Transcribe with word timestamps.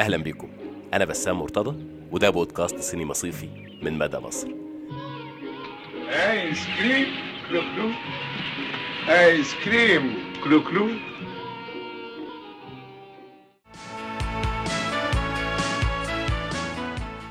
أهلا 0.00 0.16
بيكم. 0.16 0.48
أنا 0.94 1.04
بسام 1.04 1.38
مرتضى 1.38 1.84
وده 2.12 2.30
بودكاست 2.30 2.80
سينما 2.80 3.12
صيفي 3.14 3.48
من 3.82 3.98
مدى 3.98 4.18
مصر. 4.18 4.48
آيس 6.08 6.66
كريم 6.78 7.06
كلو 7.48 7.60
كلو. 7.60 7.90
آيس 9.08 9.54
كريم 9.64 10.14
كلو 10.44 10.64
كلو. 10.64 10.88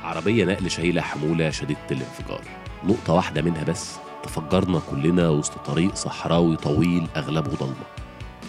عربية 0.03 0.45
نقل 0.45 0.69
شايلة 0.69 1.01
حمولة 1.01 1.49
شديدة 1.49 1.79
الانفجار. 1.91 2.41
نقطة 2.83 3.13
واحدة 3.13 3.41
منها 3.41 3.63
بس 3.63 3.95
تفجرنا 4.23 4.81
كلنا 4.91 5.29
وسط 5.29 5.57
طريق 5.57 5.95
صحراوي 5.95 6.55
طويل 6.55 7.07
أغلبه 7.15 7.55
ضلمة. 7.55 7.85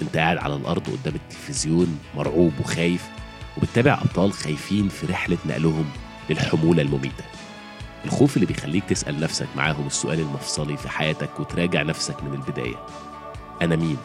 انت 0.02 0.16
قاعد 0.16 0.36
على 0.36 0.56
الأرض 0.56 0.82
قدام 0.82 1.14
التلفزيون 1.14 2.00
مرعوب 2.16 2.52
وخايف 2.60 3.13
وبتتابع 3.56 3.92
أبطال 3.92 4.32
خايفين 4.32 4.88
في 4.88 5.06
رحلة 5.06 5.38
نقلهم 5.46 5.90
للحمولة 6.30 6.82
المميتة. 6.82 7.24
الخوف 8.04 8.36
اللي 8.36 8.46
بيخليك 8.46 8.84
تسأل 8.84 9.20
نفسك 9.20 9.46
معاهم 9.56 9.86
السؤال 9.86 10.20
المفصلي 10.20 10.76
في 10.76 10.88
حياتك 10.88 11.40
وتراجع 11.40 11.82
نفسك 11.82 12.22
من 12.22 12.34
البداية. 12.34 12.86
أنا 13.62 13.76
مين؟ 13.76 13.98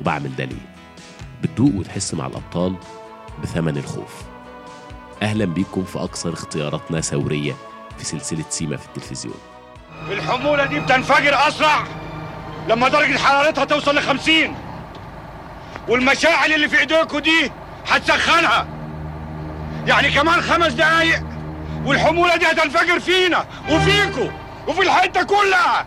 وبعمل 0.00 0.36
ده 0.36 0.44
ليه؟ 0.44 0.74
بتدوق 1.42 1.74
وتحس 1.74 2.14
مع 2.14 2.26
الأبطال 2.26 2.76
بثمن 3.42 3.76
الخوف. 3.76 4.14
أهلا 5.22 5.44
بيكم 5.44 5.84
في 5.84 5.98
أكثر 5.98 6.32
اختياراتنا 6.32 7.00
ثورية 7.00 7.56
في 7.98 8.04
سلسلة 8.04 8.44
سيما 8.48 8.76
في 8.76 8.86
التلفزيون. 8.86 9.38
الحمولة 10.10 10.66
دي 10.66 10.80
بتنفجر 10.80 11.48
أسرع 11.48 11.84
لما 12.68 12.88
درجة 12.88 13.18
حرارتها 13.18 13.64
توصل 13.64 13.96
لخمسين. 13.96 14.54
والمشاعل 15.88 16.52
اللي 16.52 16.68
في 16.68 16.78
إيديكوا 16.78 17.20
دي 17.20 17.50
هتسخنها. 17.86 18.75
يعني 19.86 20.10
كمان 20.10 20.40
خمس 20.40 20.72
دقايق. 20.72 21.22
والحمولة 21.84 22.36
دي 22.36 22.44
هتنفجر 22.44 23.00
فينا 23.00 23.46
وفيكوا 23.70 24.30
وفي 24.68 24.82
الحتة 24.82 25.22
كلها. 25.22 25.86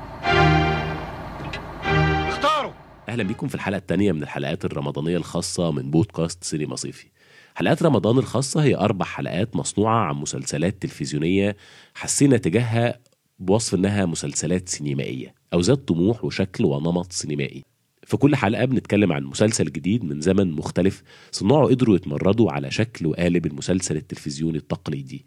اختاروا. 2.30 2.72
أهلا 3.10 3.24
بيكم 3.24 3.48
في 3.48 3.56
الحلقة 3.56 3.78
الثانية 3.78 4.12
من 4.12 4.24
الحلقات 4.24 4.66
الرمضانية 4.66 5.18
الخاصة 5.18 5.72
من 5.72 5.92
بودكاست 5.92 6.44
سينما 6.44 6.76
صيفي. 6.76 7.08
حلقات 7.56 7.84
رمضان 7.84 8.18
الخاصة 8.18 8.64
هي 8.64 8.76
أربع 8.76 9.06
حلقات 9.06 9.56
مصنوعة 9.56 10.06
عن 10.06 10.16
مسلسلات 10.16 10.82
تلفزيونية 10.82 11.56
حسينا 11.96 12.38
تجاهها 12.38 13.00
بوصف 13.40 13.76
إنها 13.76 14.06
مسلسلات 14.06 14.70
سينمائية 14.70 15.34
أو 15.54 15.60
ذات 15.60 15.88
طموح 15.88 16.26
وشكل 16.26 16.66
ونمط 16.66 17.12
سينمائي. 17.12 17.64
في 18.10 18.18
كل 18.18 18.36
حلقة 18.36 18.66
بنتكلم 18.66 19.12
عن 19.14 19.24
مسلسل 19.24 19.66
جديد 19.66 20.04
من 20.04 20.22
زمن 20.22 20.52
مختلف 20.52 21.04
صناعه 21.32 21.66
قدروا 21.68 21.96
يتمردوا 21.96 22.52
على 22.52 22.72
شكل 22.72 23.08
وقالب 23.08 23.46
المسلسل 23.46 23.98
التلفزيوني 23.98 24.58
التقليدي. 24.58 25.26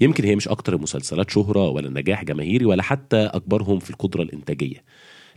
يمكن 0.00 0.24
هي 0.24 0.36
مش 0.36 0.48
أكتر 0.48 0.74
المسلسلات 0.74 1.30
شهرة 1.30 1.68
ولا 1.68 1.90
نجاح 2.00 2.24
جماهيري 2.24 2.64
ولا 2.64 2.82
حتى 2.82 3.16
أكبرهم 3.16 3.78
في 3.78 3.90
القدرة 3.90 4.22
الإنتاجية 4.22 4.84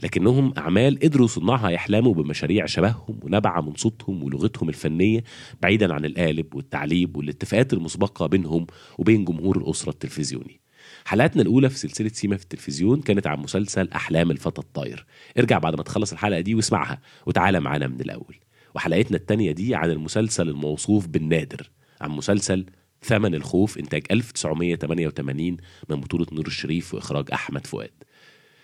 لكنهم 0.04 0.54
أعمال 0.58 1.00
قدروا 1.00 1.28
صناعها 1.28 1.70
يحلموا 1.70 2.14
بمشاريع 2.14 2.66
شبههم 2.66 3.20
ونبع 3.24 3.62
من 3.62 3.74
صوتهم 3.76 4.24
ولغتهم 4.24 4.70
الفنية 4.70 5.24
بعيدا 5.62 5.94
عن 5.94 6.06
القالب 6.06 6.56
والتعليب 6.56 7.18
والاتفاقات 7.18 7.74
المسبقة 7.74 8.28
بينهم 8.28 8.68
وبين 8.98 9.26
جمهور 9.26 9.58
الأسرة 9.58 9.90
التلفزيوني. 9.90 10.65
حلقتنا 11.06 11.42
الأولى 11.42 11.70
في 11.70 11.78
سلسلة 11.78 12.10
سيما 12.10 12.38
في 12.38 12.44
التلفزيون 12.44 13.02
كانت 13.02 13.28
عن 13.28 13.40
مسلسل 13.40 13.90
أحلام 13.92 14.32
الفتى 14.32 14.62
الطاير. 14.62 15.06
ارجع 15.38 15.58
بعد 15.58 15.76
ما 15.76 15.84
تخلص 15.84 16.12
الحلقة 16.12 16.40
دي 16.40 16.56
واسمعها 16.56 17.02
وتعالى 17.26 17.60
معانا 17.60 17.88
من 17.88 18.02
الأول. 18.02 18.36
وحلقتنا 18.76 19.18
التانية 19.18 19.52
دي 19.52 19.76
عن 19.76 19.92
المسلسل 19.92 20.50
الموصوف 20.50 21.08
بالنادر 21.08 21.72
عن 22.02 22.10
مسلسل 22.12 22.66
ثمن 23.02 23.36
الخوف 23.36 23.78
إنتاج 23.78 24.04
1988 24.12 25.58
من 25.90 26.02
بطولة 26.02 26.26
نور 26.32 26.48
الشريف 26.48 26.94
وإخراج 26.94 27.26
أحمد 27.34 27.68
فؤاد. 27.68 27.92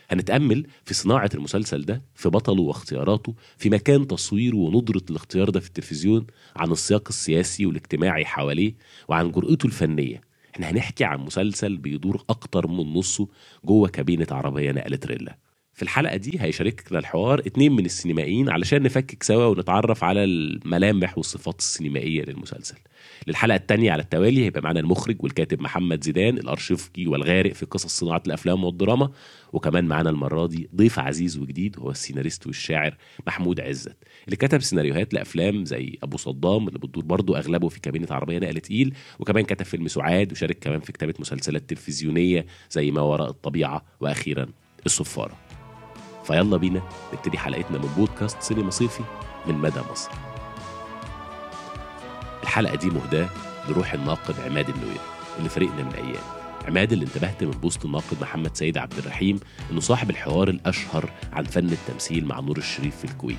هنتأمل 0.10 0.68
في 0.86 0.94
صناعة 0.94 1.30
المسلسل 1.34 1.86
ده 1.86 2.02
في 2.16 2.30
بطله 2.30 2.62
واختياراته 2.62 3.36
في 3.58 3.70
مكان 3.70 4.08
تصويره 4.08 4.56
وندرة 4.56 5.02
الاختيار 5.10 5.50
ده 5.50 5.60
في 5.60 5.68
التلفزيون 5.68 6.28
عن 6.56 6.72
السياق 6.72 7.08
السياسي 7.10 7.66
والاجتماعي 7.66 8.26
حواليه 8.26 8.76
وعن 9.08 9.32
جرأته 9.32 9.66
الفنية. 9.66 10.31
إحنا 10.54 10.70
هنحكي 10.70 11.04
عن 11.04 11.20
مسلسل 11.20 11.78
بيدور 11.78 12.24
أكتر 12.30 12.68
من 12.68 12.94
نصه 12.94 13.28
جوه 13.66 13.90
كابينة 13.90 14.28
عربية 14.32 14.72
نقل 14.72 14.98
تريلا. 14.98 15.38
في 15.74 15.82
الحلقة 15.82 16.16
دي 16.16 16.42
هيشاركنا 16.42 17.00
الحوار. 17.00 17.40
اتنين 17.40 17.72
من 17.72 17.86
السينمائيين 17.86 18.50
علشان 18.50 18.82
نفكك 18.84 19.24
سوا 19.24 19.46
ونتعرف 19.46 20.04
على 20.04 20.24
الملامح 20.24 21.18
والصفات 21.18 21.60
السينمائية 21.60 22.24
للمسلسل. 22.24 22.76
للحلقة 23.28 23.56
التانية 23.56 23.92
على 23.92 24.02
التوالي 24.04 24.46
هيبقى 24.46 24.62
معانا 24.62 24.80
المخرج 24.80 25.24
والكاتب 25.24 25.62
محمد 25.62 26.04
زيدان 26.04 26.38
الأرشيفجي 26.38 27.08
والغارق 27.08 27.54
في 27.54 27.66
قصص 27.66 28.00
صناعة 28.00 28.24
الأفلام 28.28 28.64
والدراما 28.64 29.12
وكمان 29.54 29.86
معانا 29.86 30.10
المرة 30.10 30.48
دي 30.48 30.70
ضيف 30.76 31.00
عزيز 31.00 31.38
وجديد 31.38 31.80
هو 31.80 31.92
السيناريست 31.92 32.48
والشاعر 32.48 32.98
محمود 33.28 33.60
عزت 33.62 33.98
اللي 34.26 34.36
كتب 34.36 34.62
سيناريوهات 34.62 35.14
لأفلام 35.14 35.66
زي 35.66 35.98
أبو 36.04 36.18
صدام 36.18 36.68
اللي 36.68 36.80
بتدور 36.80 37.04
برضه 37.06 37.38
أغلبه 37.38 37.68
في 37.70 37.80
كابينة 37.80 38.08
عربية 38.12 38.40
نقل 38.40 38.60
تقيل 38.60 38.94
وكمان 39.20 39.44
كتب 39.44 39.66
فيلم 39.66 39.88
سعاد 39.88 40.32
وشارك 40.32 40.58
كمان 40.62 40.80
في 40.80 40.92
كتابة 40.92 41.14
مسلسلات 41.20 41.70
تلفزيونية 41.70 42.46
زي 42.72 42.92
ما 42.92 43.02
وراء 43.02 43.30
الطبيعة 43.30 43.86
وأخيرا 44.00 44.48
الصفارة. 44.86 45.51
فيلا 46.24 46.58
بينا 46.58 46.82
نبتدي 47.14 47.38
حلقتنا 47.38 47.78
من 47.78 47.94
بودكاست 47.98 48.42
سينما 48.42 48.72
صيفي 48.72 49.04
من 49.48 49.56
مدى 49.56 49.80
مصر. 49.92 50.12
الحلقة 52.44 52.76
دي 52.76 52.90
مهداة 52.90 53.30
لروح 53.70 53.94
الناقد 53.94 54.36
عماد 54.40 54.70
النويري 54.70 55.00
اللي 55.38 55.50
فارقنا 55.50 55.84
من 55.84 55.94
أيام. 55.94 56.24
عماد 56.68 56.92
اللي 56.92 57.06
انتبهت 57.06 57.44
من 57.44 57.52
post 57.52 57.86
الناقد 57.86 58.22
محمد 58.22 58.56
سيد 58.58 58.78
عبد 58.78 58.98
الرحيم 58.98 59.40
إنه 59.72 59.80
صاحب 59.80 60.10
الحوار 60.10 60.50
الأشهر 60.50 61.10
عن 61.34 61.44
فن 61.44 61.70
التمثيل 61.70 62.26
مع 62.26 62.40
نور 62.40 62.58
الشريف 62.58 62.98
في 62.98 63.06
الكويت 63.06 63.38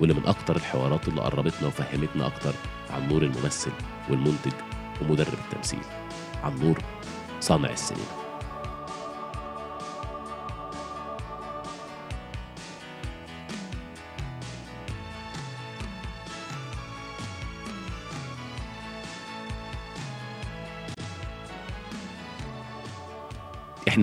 واللي 0.00 0.14
من 0.14 0.26
أكتر 0.26 0.56
الحوارات 0.56 1.08
اللي 1.08 1.20
قربتنا 1.20 1.68
وفهمتنا 1.68 2.26
أكتر 2.26 2.52
عن 2.90 3.08
نور 3.08 3.22
الممثل 3.22 3.72
والمنتج 4.10 4.52
ومدرب 5.00 5.34
التمثيل 5.34 5.84
عن 6.42 6.60
نور 6.60 6.78
صانع 7.40 7.70
السينما. 7.70 8.21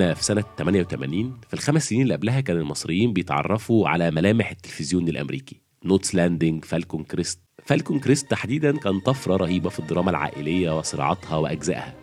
إحنا 0.01 0.13
في 0.13 0.23
سنة 0.23 0.43
88 0.57 1.39
في 1.47 1.53
الخمس 1.53 1.89
سنين 1.89 2.01
اللي 2.01 2.13
قبلها 2.13 2.41
كان 2.41 2.57
المصريين 2.57 3.13
بيتعرفوا 3.13 3.89
على 3.89 4.11
ملامح 4.11 4.49
التلفزيون 4.51 5.07
الأمريكي 5.07 5.61
Knots 5.85 6.15
Landing 6.15 6.65
Falcon 6.65 7.03
Crest. 7.03 7.39
Falcon 7.65 7.99
Crest 7.99 8.31
تحديدا 8.31 8.77
كان 8.77 8.99
طفرة 8.99 9.35
رهيبة 9.35 9.69
في 9.69 9.79
الدراما 9.79 10.09
العائلية 10.09 10.77
وصراعاتها 10.77 11.37
وأجزائها. 11.37 11.95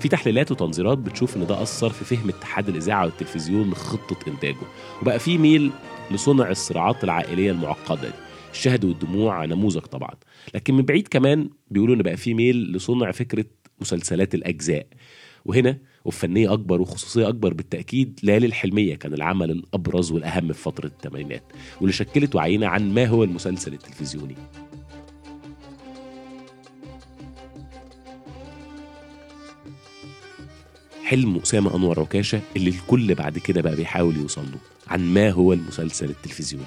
في 0.00 0.08
تحليلات 0.08 0.50
وتنظيرات 0.50 0.98
بتشوف 0.98 1.36
إن 1.36 1.46
ده 1.46 1.62
أثر 1.62 1.90
في 1.90 2.16
فهم 2.16 2.28
اتحاد 2.28 2.68
الإذاعة 2.68 3.04
والتلفزيون 3.04 3.70
لخطه 3.70 4.30
إنتاجه. 4.30 4.66
وبقى 5.02 5.18
في 5.18 5.38
ميل 5.38 5.70
لصنع 6.10 6.50
الصراعات 6.50 7.04
العائلية 7.04 7.50
المعقدة 7.50 8.08
دي. 8.08 8.14
الشهد 8.52 8.84
والدموع 8.84 9.44
نموذج 9.44 9.80
طبعا. 9.82 10.14
لكن 10.54 10.74
من 10.74 10.82
بعيد 10.82 11.08
كمان 11.08 11.50
بيقولوا 11.70 11.94
إن 11.94 12.02
بقى 12.02 12.16
في 12.16 12.34
ميل 12.34 12.72
لصنع 12.72 13.10
فكرة 13.10 13.44
مسلسلات 13.80 14.34
الأجزاء. 14.34 14.86
وهنا 15.44 15.78
وفنية 16.08 16.52
أكبر 16.52 16.80
وخصوصية 16.80 17.28
أكبر 17.28 17.54
بالتأكيد 17.54 18.20
ليالي 18.22 18.46
الحلمية 18.46 18.94
كان 18.94 19.14
العمل 19.14 19.50
الأبرز 19.50 20.12
والأهم 20.12 20.52
في 20.52 20.62
فترة 20.62 20.86
الثمانينات 20.86 21.42
واللي 21.80 21.92
شكلت 21.92 22.34
وعينا 22.34 22.68
عن 22.68 22.94
ما 22.94 23.06
هو 23.06 23.24
المسلسل 23.24 23.72
التلفزيوني. 23.72 24.34
حلم 31.04 31.36
أسامة 31.36 31.76
أنور 31.76 32.00
عكاشة 32.00 32.40
اللي 32.56 32.70
الكل 32.70 33.14
بعد 33.14 33.38
كده 33.38 33.60
بقى 33.62 33.76
بيحاول 33.76 34.16
يوصل 34.16 34.42
له 34.42 34.58
عن 34.88 35.14
ما 35.14 35.30
هو 35.30 35.52
المسلسل 35.52 36.10
التلفزيوني. 36.10 36.64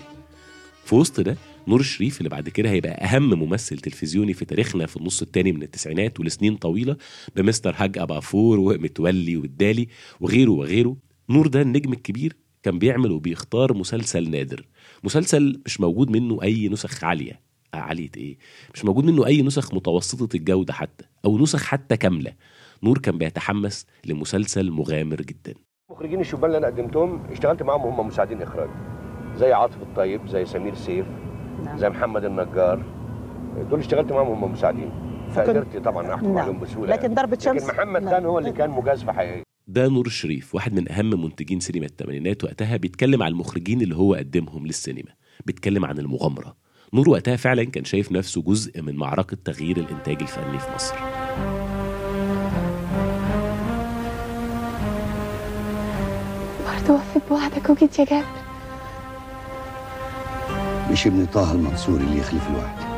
في 0.85 0.95
وسط 0.95 1.19
ده 1.19 1.37
نور 1.67 1.79
الشريف 1.79 2.17
اللي 2.17 2.29
بعد 2.29 2.49
كده 2.49 2.69
هيبقى 2.69 2.91
أهم 2.91 3.29
ممثل 3.29 3.77
تلفزيوني 3.77 4.33
في 4.33 4.45
تاريخنا 4.45 4.85
في 4.85 4.97
النص 4.97 5.21
التاني 5.21 5.51
من 5.51 5.63
التسعينات 5.63 6.19
ولسنين 6.19 6.55
طويلة 6.55 6.97
بمستر 7.35 7.73
حاج 7.73 7.97
أبافور 7.97 8.59
ومتولي 8.59 9.37
والدالي 9.37 9.87
وغيره 10.19 10.51
وغيره. 10.51 10.97
نور 11.29 11.47
ده 11.47 11.61
النجم 11.61 11.93
الكبير 11.93 12.35
كان 12.63 12.79
بيعمل 12.79 13.11
وبيختار 13.11 13.73
مسلسل 13.73 14.29
نادر. 14.29 14.67
مسلسل 15.03 15.61
مش 15.65 15.79
موجود 15.79 16.11
منه 16.11 16.43
أي 16.43 16.69
نسخ 16.69 17.03
عالية. 17.03 17.41
آه، 17.73 17.77
عالية 17.77 18.09
إيه؟ 18.17 18.37
مش 18.73 18.85
موجود 18.85 19.05
منه 19.05 19.25
أي 19.25 19.41
نسخ 19.41 19.73
متوسطة 19.73 20.35
الجودة 20.35 20.73
حتى 20.73 21.05
أو 21.25 21.37
نسخ 21.37 21.63
حتى 21.63 21.97
كاملة. 21.97 22.33
نور 22.83 22.97
كان 22.97 23.17
بيتحمس 23.17 23.85
لمسلسل 24.05 24.71
مغامر 24.71 25.21
جدا. 25.21 25.53
المخرجين 25.89 26.19
الشبان 26.19 26.45
اللي 26.45 26.57
أنا 26.57 26.67
قدمتهم 26.67 27.25
اشتغلت 27.31 27.63
معاهم 27.63 27.81
هم 27.81 28.07
مساعدين 28.07 28.41
إخراج. 28.41 28.69
زي 29.37 29.53
عاطف 29.53 29.81
الطيب 29.81 30.27
زي 30.27 30.45
سمير 30.45 30.75
سيف. 30.75 31.05
نعم. 31.65 31.77
زي 31.77 31.89
محمد 31.89 32.25
النجار. 32.25 32.83
دول 33.69 33.79
اشتغلت 33.79 34.11
معاهم 34.11 34.43
هم 34.43 34.51
مساعدين. 34.51 34.91
فقدرت 35.31 35.77
طبعا 35.77 36.13
أحكم 36.13 36.27
نعم. 36.27 36.37
عليهم 36.37 36.59
بسهولة 36.59 36.93
لكن 36.95 37.13
ضربة 37.13 37.37
شمس 37.39 37.63
لكن 37.63 37.73
محمد 37.77 38.03
لا. 38.03 38.11
خان 38.11 38.25
هو 38.25 38.39
اللي 38.39 38.51
كان 38.51 38.69
مجازفه 38.69 39.13
حقيقيه 39.13 39.43
ده 39.67 39.87
نور 39.87 40.05
الشريف 40.05 40.55
واحد 40.55 40.73
من 40.73 40.91
أهم 40.91 41.23
منتجين 41.23 41.59
سينما 41.59 41.85
الثمانينات. 41.85 42.43
وقتها 42.43 42.77
بيتكلم 42.77 43.23
عن 43.23 43.31
المخرجين 43.31 43.81
اللي 43.81 43.95
هو 43.95 44.13
قدمهم 44.13 44.65
للسينما. 44.67 45.11
بيتكلم 45.45 45.85
عن 45.85 45.97
المغامرة. 45.97 46.55
نور 46.93 47.09
وقتها 47.09 47.35
فعلا 47.35 47.63
كان 47.63 47.83
شايف 47.83 48.11
نفسه 48.11 48.41
جزء 48.41 48.81
من 48.81 48.95
معركة 48.95 49.37
تغيير 49.45 49.77
الإنتاج 49.77 50.21
الفني 50.21 50.59
في 50.59 50.67
مصر. 50.75 50.95
برضه 56.65 56.93
وفيت 56.93 57.23
بوعدك 57.29 57.69
وجيت 57.69 57.99
يا 57.99 58.05
جابر. 58.05 58.25
مش 60.91 61.07
ابن 61.07 61.25
طه 61.25 61.51
المنصور 61.51 61.99
اللي 62.01 62.17
يخلف 62.17 62.47
الوعد 62.47 62.91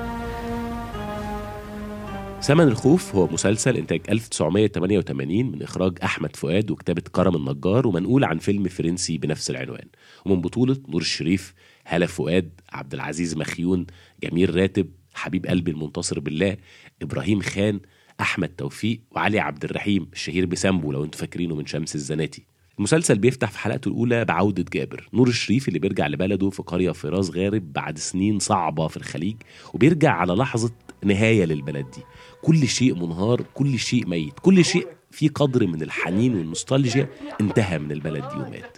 ثمن 2.42 2.68
الخوف 2.68 3.16
هو 3.16 3.28
مسلسل 3.28 3.78
إنتاج 3.78 4.01
1988 4.10 5.51
من 5.51 5.63
إخراج 5.63 5.98
أحمد 6.04 6.36
فؤاد 6.36 6.72
وكتابة 6.72 7.01
كرم 7.12 7.36
النجار 7.36 7.88
ومنقول 7.88 8.24
عن 8.24 8.38
فيلم 8.38 8.68
فرنسي 8.68 9.18
بنفس 9.18 9.50
العنوان. 9.50 9.88
ومن 10.25 10.42
بطولة 10.42 10.78
نور 10.90 11.01
الشريف 11.01 11.54
هالة 11.88 12.06
فؤاد 12.06 12.62
عبد 12.72 12.94
العزيز 12.94 13.38
مخيون 13.38 13.86
جميل 14.24 14.56
راتب 14.56 14.90
حبيب 15.13 15.45
قلبي 15.45 15.72
المنتصر 15.72 16.19
بالله 16.19 16.57
إبراهيم 17.01 17.42
خان 17.42 17.80
أحمد 18.22 18.50
توفيق 18.50 19.01
وعلي 19.12 19.40
عبد 19.40 19.63
الرحيم 19.63 20.07
الشهير 20.13 20.45
بسامبو 20.45 20.92
لو 20.92 21.04
أنتوا 21.04 21.19
فاكرينه 21.19 21.56
من 21.56 21.66
شمس 21.66 21.95
الزناتي. 21.95 22.53
المسلسل 22.78 23.18
بيفتح 23.18 23.52
في 23.52 23.60
حلقته 23.60 23.90
الأولى 23.90 24.25
بعودة 24.25 24.66
جابر. 24.74 25.10
نور 25.14 25.28
الشريف 25.28 25.68
اللي 25.68 25.80
بيرجع 25.80 26.08
لبلده 26.08 26.50
في 26.50 26.64
قرية 26.64 26.92
في 26.92 27.10
راس 27.10 27.30
غارب 27.30 27.74
بعد 27.74 27.98
سنين 27.98 28.40
صعبة 28.40 28.88
في 28.88 28.98
الخليج 28.98 29.36
وبيرجع 29.74 30.12
على 30.12 30.34
لحظة 30.34 30.72
نهاية 31.04 31.46
للبلد 31.46 31.92
دي. 31.92 32.02
كل 32.42 32.68
شيء 32.68 32.96
منهار 32.96 33.42
كل 33.54 33.80
شيء 33.80 34.08
ميت 34.08 34.40
كل 34.40 34.66
شيء 34.66 34.88
في 35.12 35.28
قدر 35.28 35.68
من 35.68 35.81
الحنين 35.81 36.36
والنوستالجيا 36.36 37.08
انتهى 37.42 37.78
من 37.80 37.92
البلد 37.92 38.30
دي 38.30 38.36
ومات. 38.36 38.78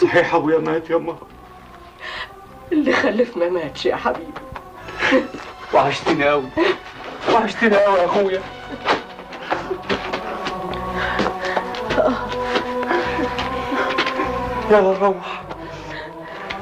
صحيح 0.00 0.34
ابويا 0.34 0.58
مات 0.58 0.90
يما 0.90 1.18
اللي 2.72 2.92
خلف 2.92 3.36
ما 3.36 3.48
ماتش 3.48 3.86
يا 3.86 3.96
حبيبي. 3.96 4.32
وحشتني 5.74 6.24
قوي 6.28 6.48
وحشتني 7.32 7.76
قوي 7.76 7.98
يا 7.98 8.04
أخويا. 8.04 8.42
يلا 14.70 14.80
نروح 14.98 15.42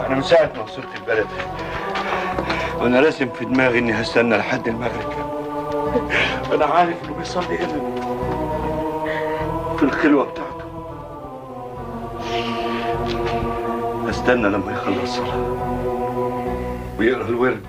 أنا 0.00 0.14
من 0.14 0.22
ساعة 0.22 0.50
ما 0.56 0.62
وصلت 0.62 0.86
البلد. 0.96 1.26
وأنا 2.80 3.00
راسم 3.00 3.28
في 3.28 3.44
دماغي 3.44 3.78
إني 3.78 3.92
هستنى 3.92 4.36
لحد 4.36 4.68
المغرب. 4.68 5.12
أنا 6.54 6.64
عارف 6.64 7.04
إنه 7.04 7.14
بيصلي 7.18 7.58
هنا 7.58 7.80
في 9.76 9.82
الخلوة 9.82 10.24
بتاعته. 10.24 10.66
أستنى 14.10 14.48
لما 14.48 14.72
يخلص 14.72 15.16
صلاه 15.16 15.56
ويقرأ 16.98 17.24
الورد. 17.28 17.66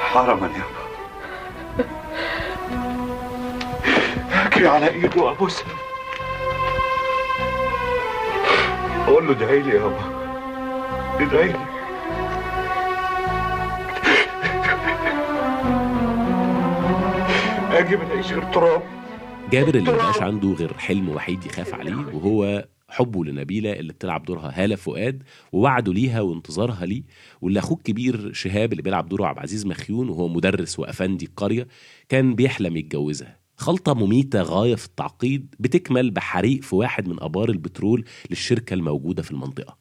حرما 0.00 0.46
يابا 0.46 0.80
اجري 4.46 4.68
على 4.68 4.88
إيده 4.88 5.22
وابوسها 5.22 5.66
أقول 9.10 9.26
له 9.26 9.32
ادعي 9.32 9.62
لي 9.62 9.70
يابا 9.70 10.20
ادعي 11.20 11.48
لي. 11.48 11.58
أجي 17.78 17.96
ما 17.96 18.02
الاقيش 18.02 18.32
غير 18.32 18.52
تراب. 18.52 18.82
جابر 19.52 19.74
اللي 19.74 19.92
مبقاش 19.92 20.22
عنده 20.22 20.48
غير 20.48 20.74
حلم 20.78 21.08
وحيد 21.08 21.46
يخاف 21.46 21.74
عليه 21.74 21.94
وهو 21.94 22.68
حبه 22.88 23.24
لنبيلة 23.24 23.72
اللي 23.72 23.92
بتلعب 23.92 24.24
دورها 24.24 24.52
هالة 24.54 24.76
فؤاد 24.76 25.22
ووعده 25.52 25.92
ليها 25.92 26.20
وانتظارها 26.20 26.86
ليه. 26.86 27.02
واللي 27.40 27.58
أخوه 27.58 27.78
الكبير 27.78 28.32
شهاب 28.32 28.72
اللي 28.72 28.82
بيلعب 28.82 29.08
دوره 29.08 29.26
عبد 29.26 29.36
العزيز 29.36 29.66
مخيون 29.66 30.08
وهو 30.08 30.28
مدرس 30.28 30.78
وأفندي 30.78 31.26
القرية 31.26 31.68
كان 32.08 32.34
بيحلم 32.34 32.76
يتجوزها. 32.76 33.39
خلطة 33.60 33.94
مميتة 33.94 34.42
غاية 34.42 34.74
في 34.74 34.86
التعقيد 34.86 35.54
بتكمل 35.58 36.10
بحريق 36.10 36.62
في 36.62 36.74
واحد 36.76 37.08
من 37.08 37.22
أبار 37.22 37.48
البترول 37.48 38.04
للشركة 38.30 38.74
الموجودة 38.74 39.22
في 39.22 39.30
المنطقة. 39.30 39.76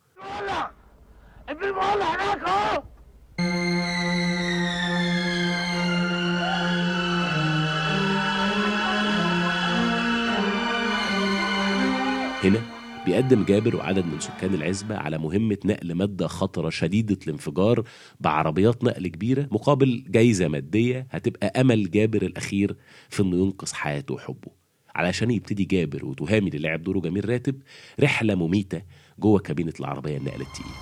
بيقدم 13.20 13.44
جابر 13.44 13.76
وعدد 13.76 14.06
من 14.06 14.20
سكان 14.20 14.54
العزبة 14.54 14.98
على 14.98 15.18
مهمة 15.18 15.58
نقل 15.66 15.94
مادة 15.94 16.28
خطرة 16.28 16.70
شديدة 16.70 17.18
الانفجار 17.28 17.84
بعربيات 18.20 18.84
نقل 18.84 19.08
كبيرة 19.08 19.48
مقابل 19.52 20.04
جايزة 20.08 20.48
مادية 20.48 21.08
هتبقى 21.12 21.48
أمل 21.48 21.92
جابر 21.92 22.22
الأخير 22.22 22.76
في 23.10 23.24
إنه 23.24 23.38
ينقذ 23.38 23.74
حياته 23.74 24.14
وحبه. 24.14 24.52
علشان 24.96 25.32
يبتدي 25.32 25.64
جابر 25.66 26.06
وتهامي 26.06 26.48
اللي 26.48 26.60
لعب 26.68 26.84
دوره 26.84 27.00
جميل 27.00 27.30
راتب 27.30 27.62
رحلة 28.00 28.36
مميتة 28.36 28.82
جوه 29.20 29.40
كابينة 29.40 29.74
العربية 29.80 30.18
النقل 30.18 30.42
التقيل. 30.42 30.74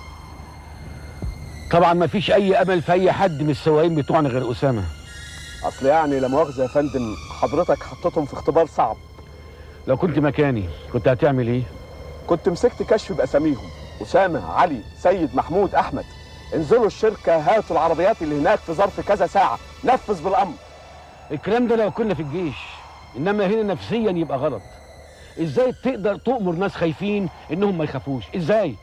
طبعا 1.70 1.94
ما 1.94 2.06
فيش 2.06 2.30
أي 2.30 2.56
أمل 2.56 2.82
في 2.82 2.92
أي 2.92 3.12
حد 3.12 3.42
من 3.42 3.50
السواقين 3.50 3.94
بتوعنا 3.94 4.28
غير 4.28 4.50
أسامة. 4.50 4.84
أصل 5.64 5.86
يعني 5.86 6.20
لا 6.20 6.28
مؤاخذة 6.28 6.62
يا 6.62 6.68
فندم 6.68 7.14
حضرتك 7.40 7.82
حطيتهم 7.82 8.26
في 8.26 8.32
اختبار 8.32 8.66
صعب. 8.66 8.96
لو 9.88 9.96
كنت 9.96 10.18
مكاني 10.18 10.64
كنت 10.92 11.08
هتعمل 11.08 11.48
إيه؟ 11.48 11.62
كنت 12.28 12.48
مسكت 12.48 12.82
كشف 12.82 13.12
بأساميهم. 13.12 13.68
أسامة 14.02 14.52
علي 14.52 14.80
سيد 14.98 15.34
محمود 15.34 15.74
أحمد. 15.74 16.04
انزلوا 16.54 16.86
الشركة 16.86 17.36
هاتوا 17.36 17.76
العربيات 17.76 18.22
اللي 18.22 18.38
هناك 18.40 18.58
في 18.58 18.72
ظرف 18.72 19.00
كذا 19.00 19.26
ساعة. 19.26 19.58
نفذ 19.84 20.24
بالأمر. 20.24 20.54
الكلام 21.30 21.68
ده 21.68 21.76
لو 21.76 21.90
كنا 21.90 22.14
في 22.14 22.22
الجيش 22.22 22.56
إنما 23.16 23.46
هنا 23.46 23.62
نفسيا 23.62 24.10
يبقى 24.10 24.38
غلط. 24.38 24.62
إزاي 25.42 25.72
تقدر 25.72 26.16
تؤمر 26.16 26.52
ناس 26.52 26.72
خايفين 26.74 27.28
إنهم 27.52 27.78
ما 27.78 27.84
يخافوش؟ 27.84 28.24
إزاي؟ 28.36 28.74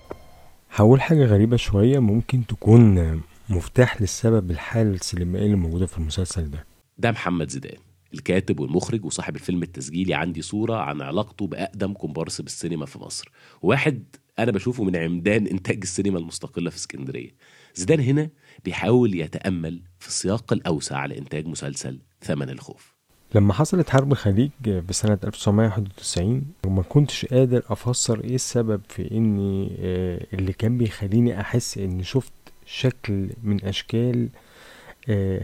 هقول 0.75 1.01
حاجة 1.01 1.25
غريبة 1.25 1.57
شوية 1.57 1.99
ممكن 1.99 2.45
تكون 2.47 3.21
مفتاح 3.49 4.01
للسبب 4.01 4.51
الحالة 4.51 4.89
السينمائية 4.89 5.45
اللي 5.45 5.57
موجودة 5.57 5.85
في 5.85 5.97
المسلسل 5.97 6.51
ده. 6.51 6.65
ده 6.97 7.11
محمد 7.11 7.49
زيدان. 7.49 7.77
الكاتب 8.13 8.59
والمخرج 8.59 9.05
وصاحب 9.05 9.35
الفيلم 9.35 9.63
التسجيلي 9.63 10.13
عندي 10.13 10.41
صورة 10.41 10.75
عن 10.75 11.01
علاقته 11.01 11.47
بأقدم 11.47 11.93
كومبارس 11.93 12.41
بالسينما 12.41 12.85
في 12.85 12.99
مصر. 12.99 13.31
واحد 13.61 14.03
أنا 14.39 14.51
بشوفه 14.51 14.83
من 14.83 14.95
عمدان 14.95 15.47
إنتاج 15.55 15.79
السينما 15.81 16.19
المستقلة 16.19 16.69
في 16.69 16.75
اسكندرية. 16.75 17.31
زيدان 17.75 17.99
هنا 17.99 18.29
بيحاول 18.65 19.15
يتأمل 19.15 19.81
في 19.99 20.07
السياق 20.07 20.53
الأوسع 20.53 21.05
لإنتاج 21.05 21.47
مسلسل 21.47 21.99
ثمن 22.21 22.49
الخوف. 22.49 22.95
لما 23.35 23.53
حصلت 23.53 23.89
حرب 23.89 24.11
الخليج 24.11 24.51
بسنة 24.89 25.19
1991 25.23 26.43
وما 26.65 26.81
كنتش 26.81 27.25
قادر 27.25 27.63
أفسر 27.69 28.23
إيه 28.23 28.35
السبب 28.35 28.81
في 28.89 29.11
إني 29.11 29.77
آه، 29.79 30.25
اللي 30.33 30.53
كان 30.53 30.77
بيخليني 30.77 31.41
أحس 31.41 31.77
إني 31.77 32.03
شفت 32.03 32.33
شكل 32.65 33.29
من 33.43 33.65
أشكال 33.65 34.29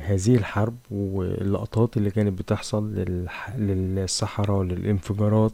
هذه 0.05 0.35
الحرب 0.35 0.75
واللقطات 0.91 1.97
اللي 1.97 2.11
كانت 2.11 2.39
بتحصل 2.39 2.93
للصحراء 3.57 4.63
للانفجارات 4.63 5.53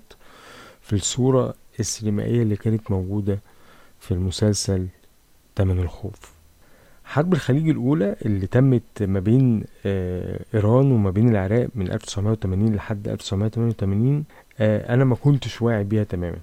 في 0.81 0.93
الصورة 0.93 1.53
السينمائية 1.79 2.41
اللي 2.41 2.55
كانت 2.55 2.91
موجودة 2.91 3.39
في 3.99 4.11
المسلسل 4.11 4.87
تمن 5.55 5.79
الخوف. 5.79 6.31
حرب 7.05 7.33
الخليج 7.33 7.69
الأولى 7.69 8.15
اللي 8.25 8.47
تمت 8.47 8.83
ما 9.01 9.19
بين 9.19 9.63
آه، 9.85 10.39
إيران 10.53 10.91
وما 10.91 11.09
بين 11.11 11.29
العراق 11.29 11.67
من 11.75 11.91
1980 11.91 12.75
لحد 12.75 13.07
1988 13.07 14.23
آه، 14.59 14.93
أنا 14.93 15.05
ما 15.05 15.15
كنتش 15.15 15.61
واعي 15.61 15.83
بيها 15.83 16.03
تماما. 16.03 16.37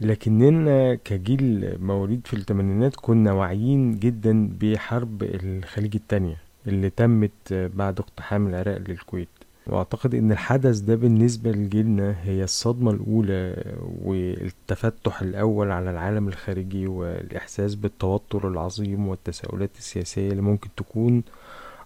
لكننا 0.00 0.94
كجيل 0.94 1.76
مواليد 1.80 2.20
في 2.26 2.34
الثمانينات 2.34 2.96
كنا 2.96 3.32
واعيين 3.32 3.98
جدا 3.98 4.48
بحرب 4.60 5.22
الخليج 5.22 5.96
التانية 5.96 6.36
اللي 6.66 6.90
تمت 6.90 7.52
بعد 7.52 7.98
اقتحام 8.00 8.46
العراق 8.46 8.78
للكويت. 8.88 9.28
وأعتقد 9.66 10.14
إن 10.14 10.32
الحدث 10.32 10.78
ده 10.78 10.94
بالنسبة 10.94 11.50
لجيلنا 11.52 12.16
هي 12.24 12.44
الصدمة 12.44 12.90
الأولى 12.90 13.64
والتفتح 14.04 15.22
الأول 15.22 15.70
على 15.70 15.90
العالم 15.90 16.28
الخارجي 16.28 16.86
والإحساس 16.86 17.74
بالتوتر 17.74 18.48
العظيم 18.48 19.08
والتساؤلات 19.08 19.70
السياسية 19.78 20.30
اللي 20.30 20.42
ممكن 20.42 20.68
تكون 20.76 21.22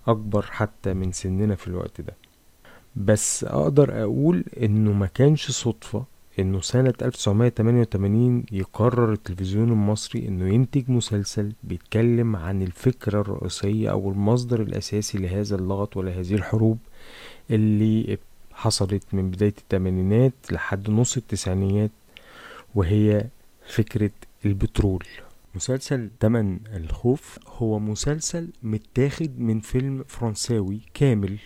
أكبر 0.09 0.43
حتى 0.43 0.95
من 0.95 1.13
سننا 1.13 1.55
في 1.55 1.69
الوقت 1.69 2.01
ده. 2.01 2.15
بس 2.97 3.45
أقدر 3.45 4.03
أقول 4.03 4.45
إنه 4.63 4.93
ما 4.93 5.07
كانش 5.07 5.51
صدفة 5.51 6.05
إنه 6.39 6.61
سنة 6.61 6.95
1988 7.03 8.45
يقرر 8.53 9.13
التلفزيون 9.13 9.73
المصري 9.73 10.29
إنه 10.29 10.55
ينتج 10.55 10.91
مسلسل 10.91 11.53
بيتكلم 11.65 12.37
عن 12.37 12.63
الفكرة 12.63 13.21
الرئيسية 13.21 13.91
أو 13.91 14.11
المصدر 14.11 14.63
الأساسي 14.63 15.19
لهذا 15.19 15.57
اللغط 15.57 15.97
ولهذه 15.97 16.35
الحروب 16.35 16.79
اللي 17.51 18.19
حصلت 18.53 19.03
من 19.13 19.31
بداية 19.31 19.55
الثمانينات 19.59 20.33
لحد 20.51 20.91
نص 20.91 21.17
التسعينيات 21.17 21.91
وهي 22.75 23.25
فكرة 23.67 24.11
البترول. 24.45 25.05
مسلسل 25.55 26.11
تمن 26.21 26.59
الخوف 26.77 27.39
هو 27.47 27.79
مسلسل 27.79 28.49
متاخد 28.63 29.41
من 29.41 29.61
فيلم 29.61 30.05
فرنساوي 30.09 30.81
كامل 30.95 31.39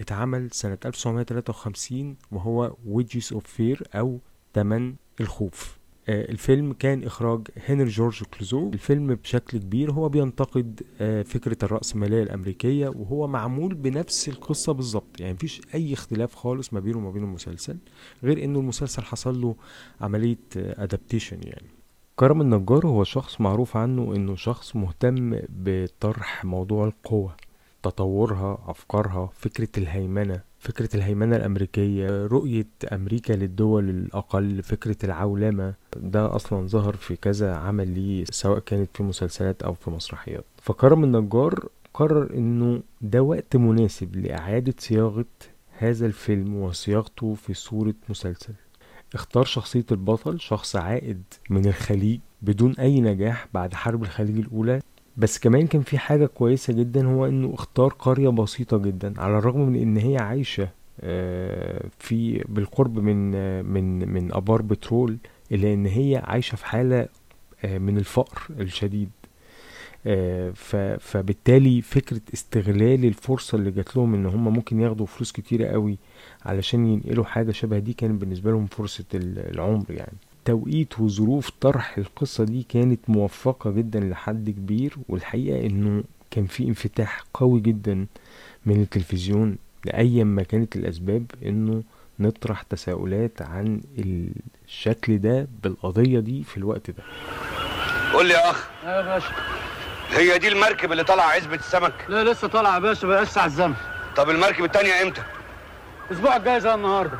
اتعمل 0.00 0.50
سنة 0.52 0.78
1953 0.86 2.16
وهو 2.32 2.76
Wages 2.86 3.32
of 3.32 3.44
Fear 3.46 3.88
أو 3.94 4.18
تمن 4.56 4.94
الخوف. 5.20 5.78
آه، 6.08 6.30
الفيلم 6.30 6.72
كان 6.72 7.04
إخراج 7.04 7.48
هنري 7.68 7.88
جورج 7.88 8.22
كلوزو. 8.22 8.70
الفيلم 8.72 9.14
بشكل 9.14 9.58
كبير 9.58 9.92
هو 9.92 10.08
بينتقد 10.08 10.82
آه، 11.00 11.22
فكرة 11.22 11.56
الرأسمالية 11.62 12.22
الأمريكية 12.22 12.88
وهو 12.88 13.26
معمول 13.26 13.74
بنفس 13.74 14.28
القصة 14.28 14.72
بالظبط. 14.72 15.20
يعني 15.20 15.32
مفيش 15.32 15.60
أي 15.74 15.92
اختلاف 15.92 16.34
خالص 16.34 16.72
ما 16.72 16.80
بينه 16.80 16.98
وما 16.98 17.10
بين 17.10 17.22
المسلسل 17.22 17.76
غير 18.24 18.44
إنه 18.44 18.58
المسلسل 18.58 19.02
حصل 19.02 19.40
له 19.40 19.56
عملية 20.00 20.38
أدابتيشن 20.56 21.38
يعني. 21.42 21.68
كرم 22.16 22.40
النجار 22.40 22.86
هو 22.86 23.04
شخص 23.04 23.40
معروف 23.40 23.76
عنه 23.76 24.14
إنه 24.16 24.36
شخص 24.36 24.76
مهتم 24.76 25.40
بطرح 25.48 26.44
موضوع 26.44 26.86
القوة. 26.86 27.36
تطورها 27.82 28.58
أفكارها 28.66 29.30
فكرة 29.34 29.68
الهيمنة 29.78 30.40
فكرة 30.58 30.96
الهيمنة 30.96 31.36
الأمريكية 31.36 32.26
رؤية 32.26 32.66
أمريكا 32.92 33.32
للدول 33.32 33.90
الأقل 33.90 34.62
فكرة 34.62 34.96
العولمة. 35.04 35.74
ده 35.96 36.36
أصلا 36.36 36.66
ظهر 36.66 36.96
في 36.96 37.16
كذا 37.16 37.54
عمل 37.54 37.88
ليه 37.88 38.24
سواء 38.30 38.58
كانت 38.58 38.96
في 38.96 39.02
مسلسلات 39.02 39.62
أو 39.62 39.74
في 39.74 39.90
مسرحيات. 39.90 40.44
فكرم 40.62 41.04
النجار 41.04 41.68
قرر 41.94 42.34
إنه 42.34 42.82
ده 43.00 43.22
وقت 43.22 43.56
مناسب 43.56 44.16
لإعادة 44.16 44.74
صياغة 44.78 45.24
هذا 45.78 46.06
الفيلم 46.06 46.56
وصياغته 46.56 47.34
في 47.34 47.54
صورة 47.54 47.94
مسلسل. 48.08 48.54
اختار 49.14 49.44
شخصية 49.44 49.86
البطل 49.92 50.40
شخص 50.40 50.76
عائد 50.76 51.22
من 51.50 51.66
الخليج 51.66 52.20
بدون 52.42 52.72
أي 52.72 53.00
نجاح 53.00 53.48
بعد 53.54 53.74
حرب 53.74 54.02
الخليج 54.02 54.38
الأولى. 54.38 54.80
بس 55.16 55.38
كمان 55.38 55.66
كان 55.66 55.82
في 55.82 55.98
حاجة 55.98 56.26
كويسة 56.26 56.72
جدا 56.72 57.06
هو 57.06 57.26
إنه 57.26 57.54
اختار 57.54 57.88
قرية 57.98 58.28
بسيطة 58.28 58.78
جدا 58.78 59.20
على 59.20 59.38
الرغم 59.38 59.60
من 59.60 59.76
إن 59.76 59.96
هي 59.96 60.16
عايشة 60.18 60.68
آه، 61.00 61.84
في 61.98 62.44
بالقرب 62.48 62.98
من 62.98 63.32
آه، 63.34 63.62
من 63.62 64.08
من 64.08 64.32
أبار 64.32 64.62
بترول 64.62 65.16
إلا 65.52 65.72
إن 65.74 65.86
هي 65.86 66.22
عايشة 66.24 66.56
في 66.56 66.66
حالة 66.66 67.08
آه، 67.64 67.78
من 67.78 67.98
الفقر 67.98 68.42
الشديد 68.60 69.10
فبالتالي 70.98 71.82
فكرة 71.82 72.20
استغلال 72.34 73.04
الفرصة 73.04 73.58
اللي 73.58 73.70
جات 73.70 73.96
لهم 73.96 74.14
إن 74.14 74.26
هم 74.26 74.44
ممكن 74.52 74.80
ياخدوا 74.80 75.06
فلوس 75.06 75.32
كتيرة 75.32 75.66
قوي 75.66 75.98
علشان 76.44 76.86
ينقلوا 76.86 77.24
حاجة 77.24 77.52
شبه 77.52 77.78
دي 77.78 77.92
كان 77.92 78.18
بالنسبة 78.18 78.50
لهم 78.50 78.66
فرصة 78.66 79.04
العمر 79.14 79.90
يعني. 79.90 80.16
توقيت 80.46 81.00
وظروف 81.00 81.50
طرح 81.60 81.98
القصة 81.98 82.44
دي 82.44 82.66
كانت 82.68 83.00
موفقة 83.10 83.70
جدا 83.70 84.00
لحد 84.00 84.50
كبير 84.50 84.94
والحقيقة 85.08 85.66
إنه 85.66 86.04
كان 86.30 86.46
في 86.46 86.64
انفتاح 86.64 87.24
قوي 87.34 87.60
جدا 87.60 88.06
من 88.66 88.80
التلفزيون 88.82 89.56
لأي 89.84 90.24
ما 90.24 90.42
كانت 90.42 90.76
الأسباب 90.76 91.24
إنه 91.46 91.82
نطرح 92.20 92.62
تساؤلات 92.62 93.42
عن 93.42 93.80
الشكل 94.68 95.18
ده 95.18 95.46
بالقضية 95.62 96.20
دي 96.20 96.44
في 96.44 96.56
الوقت 96.56 96.90
ده. 96.90 97.02
قول 98.12 98.26
لي 98.26 98.34
يا 98.34 98.50
أخ. 98.50 98.68
يا 98.84 99.02
باشا. 99.02 99.32
هي 100.10 100.38
دي 100.38 100.48
المركب 100.48 100.92
اللي 100.92 101.04
طالعة 101.04 101.26
عزبة 101.30 101.54
السمك؟ 101.54 101.92
لا 102.08 102.24
لسه 102.32 102.48
طالع 102.48 102.74
يا 102.74 102.78
باشا 102.78 103.06
بقى 103.06 103.26
على 103.36 103.46
الزمن. 103.46 103.74
طب 104.16 104.30
المركب 104.30 104.64
التانية 104.64 105.02
إمتى؟ 105.02 105.22
الأسبوع 106.10 106.36
الجاي 106.36 106.60
زي 106.60 106.74
النهارده. 106.74 107.18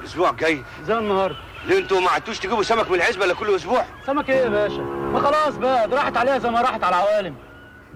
الأسبوع 0.00 0.30
الجاي؟ 0.30 0.62
زي 0.86 0.98
النهارده. 0.98 1.36
ليه 1.66 1.78
أنتوا 1.78 2.00
ما 2.00 2.10
عدتوش 2.10 2.38
تجيبوا 2.38 2.62
سمك 2.62 2.90
من 2.90 2.94
العزبة 2.96 3.24
الا 3.24 3.34
كل 3.34 3.54
أسبوع؟ 3.54 3.84
سمك 4.06 4.30
إيه 4.30 4.36
يا 4.36 4.48
باشا؟ 4.48 4.82
ما 4.82 5.20
خلاص 5.20 5.56
بقى 5.56 5.88
راحت 5.88 6.16
عليها 6.16 6.38
زي 6.38 6.50
ما 6.50 6.60
راحت 6.60 6.84
على 6.84 6.96
العوالم 6.96 7.34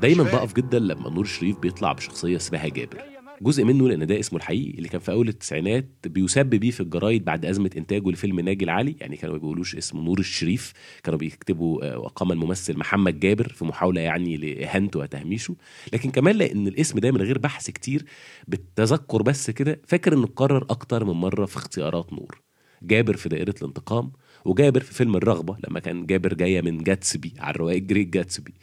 دايما 0.01 0.25
بقف 0.25 0.53
جدا 0.53 0.79
لما 0.79 1.11
نور 1.11 1.25
شريف 1.25 1.59
بيطلع 1.59 1.93
بشخصية 1.93 2.37
اسمها 2.37 2.69
جابر. 2.69 2.99
جزء 3.43 3.65
منه 3.65 3.89
لأن 3.89 4.07
ده 4.07 4.21
اسمه 4.21 4.39
الحقيقي 4.39 4.79
اللي 4.79 4.89
كان 4.89 5.01
في 5.01 5.13
أول 5.13 5.29
التسعينات 5.29 5.89
بيسب 6.07 6.47
بيه 6.47 6.71
في 6.71 6.81
الجرايد 6.81 7.25
بعد 7.25 7.45
أزمة 7.45 7.71
إنتاجه 7.77 8.11
لفيلم 8.11 8.41
ناجي 8.41 8.65
العالي 8.65 8.97
يعني 9.01 9.17
كانوا 9.17 9.35
ما 9.35 9.41
بيقولوش 9.41 9.77
اسمه 9.77 10.03
نور 10.03 10.19
الشريف 10.19 10.73
كانوا 11.05 11.19
بيكتبوا 11.19 11.93
آه، 11.93 11.99
وقام 11.99 12.33
الممثل 12.33 12.79
محمد 12.79 13.21
جابر 13.21 13.49
في 13.49 13.65
محاولة 13.65 14.01
يعني 14.01 14.37
لإهانته 14.37 14.99
وتهميشه. 15.01 15.55
لكن 15.93 16.11
كمان 16.11 16.37
لأن 16.37 16.67
الاسم 16.69 16.99
ده 16.99 17.11
من 17.13 17.23
غير 17.23 17.39
بحث 17.39 17.71
كتير 17.71 18.05
بالتذكر 18.49 19.23
بس 19.23 19.51
كده 19.51 19.81
فاكر 19.87 20.13
إنه 20.15 20.25
اتكرر 20.25 20.67
أكتر 20.71 21.05
من 21.05 21.13
مرة 21.15 21.47
في 21.47 21.57
اختيارات 21.57 22.13
نور. 22.13 22.41
جابر 22.83 23.17
في 23.17 23.29
دائرة 23.29 23.55
الانتقام 23.63 24.13
وجابر 24.45 24.81
في 24.81 24.95
فيلم 24.95 25.17
الرغبة 25.17 25.57
لما 25.69 25.81
كان 25.81 26.07
جابر 26.07 26.35
جاية 26.35 26.61
من 26.61 26.79
جاتسبي 26.83 27.35
على 27.39 27.51
الرواية 27.51 27.79
جريت 27.79 28.09
جاتسبي. 28.09 28.55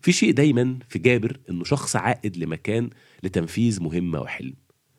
في 0.00 0.12
شيء 0.12 0.30
دايما 0.32 0.78
في 0.88 0.98
جابر 0.98 1.40
إنه 1.50 1.64
شخص 1.64 1.96
عائد 1.96 2.36
لمكان 2.36 2.90
لتنفيذ 3.22 3.82
مهمة 3.82 4.20
وحلم. 4.20 4.54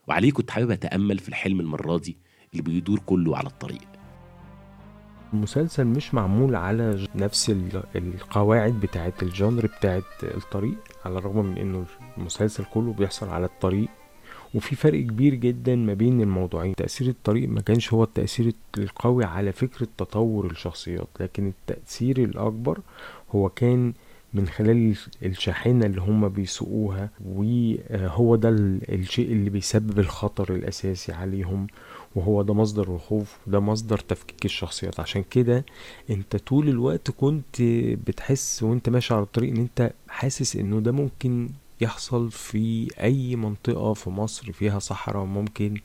وعليه 0.08 0.32
كنت 0.32 0.52
حابب 0.52 0.72
أتأمل 0.72 1.20
في 1.20 1.30
الحلم 1.30 1.60
المرة 1.60 1.98
دي 1.98 2.18
اللي 2.52 2.64
بيدور 2.64 3.00
كله 3.00 3.38
على 3.38 3.48
الطريق. 3.48 3.88
المسلسل 5.34 5.86
مش 5.86 6.14
معمول 6.14 6.56
على 6.56 7.08
نفس 7.16 7.56
القواعد 7.96 8.80
بتاعت 8.80 9.24
الجانر 9.24 9.66
بتاعت 9.66 10.04
الطريق 10.24 10.78
على 11.06 11.18
الرغم 11.18 11.46
من 11.46 11.58
إنه 11.58 11.86
المسلسل 12.18 12.66
كله 12.66 12.94
بيحصل 12.94 13.30
على 13.30 13.46
الطريق. 13.46 13.90
وفي 14.54 14.76
فرق 14.76 15.00
كبير 15.00 15.36
جدا 15.36 15.76
ما 15.76 15.94
بين 15.94 16.22
الموضوعين. 16.22 16.76
تأثير 16.76 17.08
الطريق 17.08 17.50
ما 17.50 17.62
كانش 17.62 17.94
هو 17.94 18.04
التأثير 18.04 18.54
القوي 18.78 19.24
على 19.26 19.52
فكرة 19.52 19.88
تطور 19.98 20.52
الشخصيات 20.52 21.08
لكن 21.20 21.48
التأثير 21.48 22.18
الأكبر 22.18 22.80
هو 23.36 23.50
كان 23.50 23.94
من 24.34 24.48
خلال 24.48 24.96
الشاحنة 25.24 25.86
اللي 25.86 26.02
هم 26.02 26.30
بيسوقوها 26.30 27.10
وهو 27.26 28.36
ده 28.36 28.50
الشيء 28.90 29.32
اللي 29.32 29.50
بيسبب 29.50 30.00
الخطر 30.00 30.56
الأساسي 30.56 31.12
عليهم 31.12 31.68
وهو 32.16 32.42
ده 32.42 32.54
مصدر 32.54 32.96
الخوف 32.96 33.38
وده 33.48 33.60
مصدر 33.60 33.98
تفكيك 33.98 34.46
الشخصيات. 34.46 35.00
عشان 35.00 35.24
كده 35.32 35.66
انت 36.10 36.36
طول 36.36 36.70
الوقت 36.70 37.12
كنت 37.12 37.62
بتحس 38.08 38.64
وانت 38.64 38.90
ماشي 38.90 39.14
على 39.14 39.24
الطريق 39.24 39.52
ان 39.52 39.58
انت 39.58 39.94
حاسس 40.08 40.56
انه 40.56 40.80
ده 40.80 40.92
ممكن 40.92 41.50
يحصل 41.84 42.32
في 42.32 42.88
أي 43.02 43.36
منطقة 43.36 43.94
في 43.94 44.10
مصر 44.10 44.52
فيها 44.52 44.80
صحراء 44.80 45.26
ممكن 45.26 45.78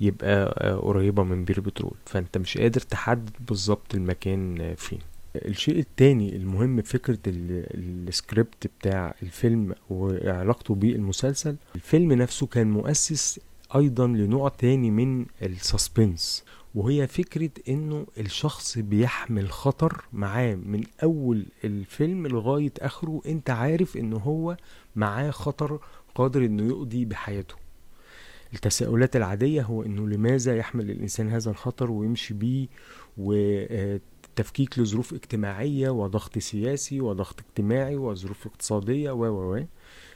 يبقى 0.00 0.54
آه، 0.58 0.76
قريبة 0.76 1.22
من 1.22 1.44
بير 1.44 1.60
بترول. 1.60 1.94
فأنت 2.06 2.38
مش 2.38 2.58
قادر 2.58 2.80
تحدد 2.80 3.30
بالظبط 3.48 3.94
المكان 3.94 4.74
فين. 4.74 4.98
الشيء 5.36 5.78
التاني 5.78 6.36
المهم 6.36 6.82
فكرة 6.82 7.18
السكريبت 7.26 8.66
بتاع 8.80 9.14
الفيلم 9.22 9.74
وعلاقته 9.90 10.74
بالمسلسل 10.74 11.56
الفيلم 11.74 12.12
نفسه 12.12 12.46
كان 12.46 12.70
مؤسس 12.70 13.40
أيضا 13.76 14.06
لنوع 14.06 14.48
تاني 14.48 14.90
من 14.90 15.26
السسبنس 15.42 16.44
وهي 16.74 17.06
فكرة 17.06 17.50
إنه 17.68 18.06
الشخص 18.18 18.78
بيحمل 18.78 19.50
خطر 19.50 20.04
معاه 20.12 20.54
من 20.54 20.82
أول 21.02 21.46
الفيلم 21.64 22.26
لغاية 22.26 22.72
آخره. 22.80 23.20
أنت 23.26 23.50
عارف 23.50 23.96
انه 23.96 24.16
هو 24.16 24.56
معاه 24.96 25.30
خطر 25.30 25.78
قادر 26.14 26.44
إنه 26.44 26.68
يقضي 26.68 27.04
بحياته. 27.04 27.54
التساؤلات 28.54 29.16
العادية 29.16 29.62
هو 29.62 29.82
إنه 29.82 30.08
لماذا 30.08 30.56
يحمل 30.56 30.90
الإنسان 30.90 31.28
هذا 31.30 31.50
الخطر 31.50 31.90
ويمشي 31.90 32.34
بيه 32.34 32.66
وتفكيك 33.18 34.78
لظروف 34.78 35.14
اجتماعية 35.14 35.90
وضغط 35.90 36.38
سياسي 36.38 37.00
وضغط 37.00 37.40
اجتماعي 37.40 37.96
وظروف 37.96 38.46
اقتصادية 38.46 39.10
و 39.10 39.24
و 39.26 39.64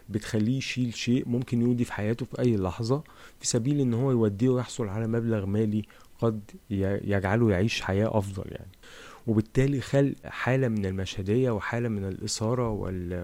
بتخليه 0.08 0.58
يشيل 0.58 0.94
شيء 0.94 1.28
ممكن 1.28 1.62
يودي 1.62 1.84
في 1.84 1.92
حياته 1.92 2.26
في 2.26 2.38
أي 2.38 2.56
لحظة 2.56 3.02
في 3.40 3.46
سبيل 3.46 3.80
إن 3.80 3.94
هو 3.94 4.10
يوديه 4.10 4.48
ويحصل 4.48 4.88
على 4.88 5.06
مبلغ 5.06 5.46
مالي 5.46 5.82
قد 6.18 6.50
يجعله 6.70 7.50
يعيش 7.50 7.80
حياة 7.80 8.18
أفضل 8.18 8.44
يعني. 8.46 8.72
وبالتالي 9.26 9.80
خلق 9.80 10.14
حالة 10.24 10.68
من 10.68 10.86
المشهدية 10.86 11.50
وحالة 11.50 11.88
من 11.88 12.04
الإثارة 12.04 12.70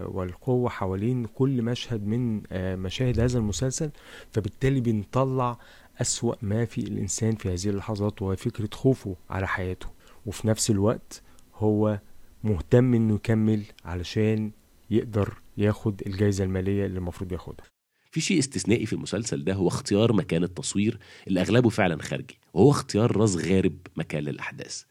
والقوة 0.07 0.69
حوالين 0.69 1.25
كل 1.25 1.61
مشهد 1.61 2.07
من 2.07 2.41
آه، 2.51 2.75
مشاهد 2.75 3.19
هذا 3.19 3.39
المسلسل 3.39 3.91
فبالتالي 4.31 4.81
بنطلع 4.81 5.59
أسوأ 6.01 6.35
ما 6.41 6.65
في 6.65 6.77
الإنسان 6.81 7.35
في 7.35 7.53
هذه 7.53 7.69
اللحظات 7.69 8.21
وهي 8.21 8.37
فكرة 8.37 8.69
خوفه 8.73 9.15
على 9.29 9.47
حياته. 9.47 9.87
وفي 10.25 10.47
نفس 10.47 10.69
الوقت 10.69 11.21
هو 11.55 11.99
مهتم 12.43 12.93
إنه 12.93 13.15
يكمل 13.15 13.63
علشان 13.85 14.51
يقدر 14.89 15.33
ياخد 15.57 16.01
الجائزة 16.07 16.43
المالية 16.43 16.85
اللي 16.85 16.97
المفروض 16.97 17.31
ياخدها. 17.31 17.65
في 18.11 18.21
شيء 18.21 18.39
استثنائي 18.39 18.85
في 18.85 18.93
المسلسل 18.93 19.43
ده 19.43 19.53
هو 19.53 19.67
اختيار 19.67 20.13
مكان 20.13 20.43
التصوير 20.43 20.99
اللي 21.27 21.41
أغلبه 21.41 21.69
فعلا 21.69 22.01
خارجي. 22.01 22.39
وهو 22.57 22.71
اختيار 22.71 23.17
راس 23.17 23.35
غارب 23.35 23.77
مكان 23.95 24.23
للأحداث. 24.23 24.83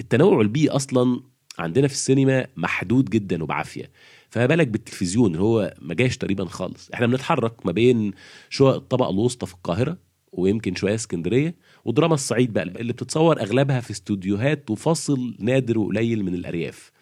التنوع 0.00 0.40
البيئي 0.40 0.68
أصلا 0.68 1.20
عندنا 1.58 1.88
في 1.88 1.94
السينما 1.94 2.46
محدود 2.56 3.10
جدا 3.10 3.42
وبعافية. 3.42 3.90
فما 4.30 4.46
بالك 4.46 4.68
بالتلفزيون 4.68 5.36
هو 5.36 5.74
ما 5.80 5.94
جاش 5.94 6.16
تقريبا 6.18 6.44
خالص. 6.44 6.90
إحنا 6.94 7.06
بنتحرك 7.06 7.66
ما 7.66 7.72
بين 7.72 8.12
شقق 8.50 8.74
الطبقة 8.74 9.10
الوسطى 9.10 9.46
في 9.46 9.54
القاهرة 9.54 9.98
ويمكن 10.32 10.74
شوية 10.74 10.94
اسكندرية 10.94 11.54
ودراما 11.84 12.14
الصعيد 12.14 12.52
بقى 12.52 12.62
اللي 12.64 12.92
بتتصور 12.92 13.40
أغلبها 13.40 13.80
في 13.80 13.90
استوديوهات 13.90 14.70
وفاصل 14.70 15.34
نادر 15.38 15.78
وقليل 15.78 16.24
من 16.24 16.34
الأرياف. 16.34 16.92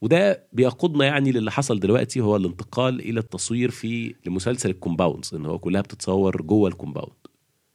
وده 0.00 0.46
بيقودنا 0.52 1.04
يعني 1.04 1.32
للي 1.32 1.50
حصل 1.50 1.80
دلوقتي 1.80 2.20
هو 2.20 2.36
الانتقال 2.36 3.00
إلى 3.00 3.20
التصوير 3.20 3.70
في 3.70 4.14
لمسلسل 4.26 4.70
ال 4.70 4.76
compounds 4.76 5.34
إن 5.34 5.46
هو 5.46 5.58
كلها 5.58 5.80
بتتصور 5.80 6.42
جوه 6.42 6.68
ال 6.68 6.72
compound. 6.72 7.12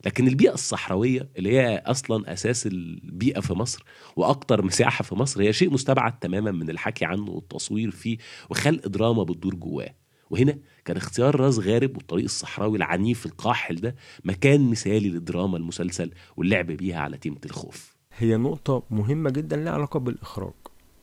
لكن 0.06 0.28
البيئة 0.28 0.54
الصحراوية 0.54 1.30
اللي 1.38 1.58
هي 1.58 1.84
أصلا 1.86 2.34
أساس 2.34 2.68
البيئة 2.68 3.40
في 3.40 3.54
مصر 3.54 3.84
وأكتر 4.16 4.66
مساحة 4.66 5.04
في 5.04 5.16
مصر 5.16 5.42
هي 5.42 5.54
شيء 5.54 5.74
مستبعد 5.74 6.20
تماما 6.20 6.52
من 6.52 6.70
الحكي 6.70 7.06
عنه 7.06 7.32
والتصوير 7.32 7.92
فيه 7.92 8.18
وخلق 8.50 8.88
دراما 8.88 9.24
بتدور 9.24 9.56
جواه. 9.56 9.94
وهنا 10.30 10.58
كان 10.86 10.98
اختيار 10.98 11.36
راس 11.40 11.60
غارب 11.60 11.98
والطريق 11.98 12.24
الصحراوي 12.24 12.78
العنيف 12.78 13.26
القاحل 13.26 13.76
ده 13.76 13.96
مكان 14.26 14.70
مثالي 14.70 15.10
لدراما 15.10 15.58
المسلسل 15.58 16.12
واللعب 16.38 16.66
بيها 16.68 17.00
على 17.00 17.18
تيمة 17.18 17.38
الخوف. 17.46 17.96
هي 18.18 18.38
نقطة 18.38 18.84
مهمة 18.90 19.30
جدا 19.30 19.56
لها 19.58 19.74
علاقة 19.74 20.00
بالإخراج. 20.00 20.54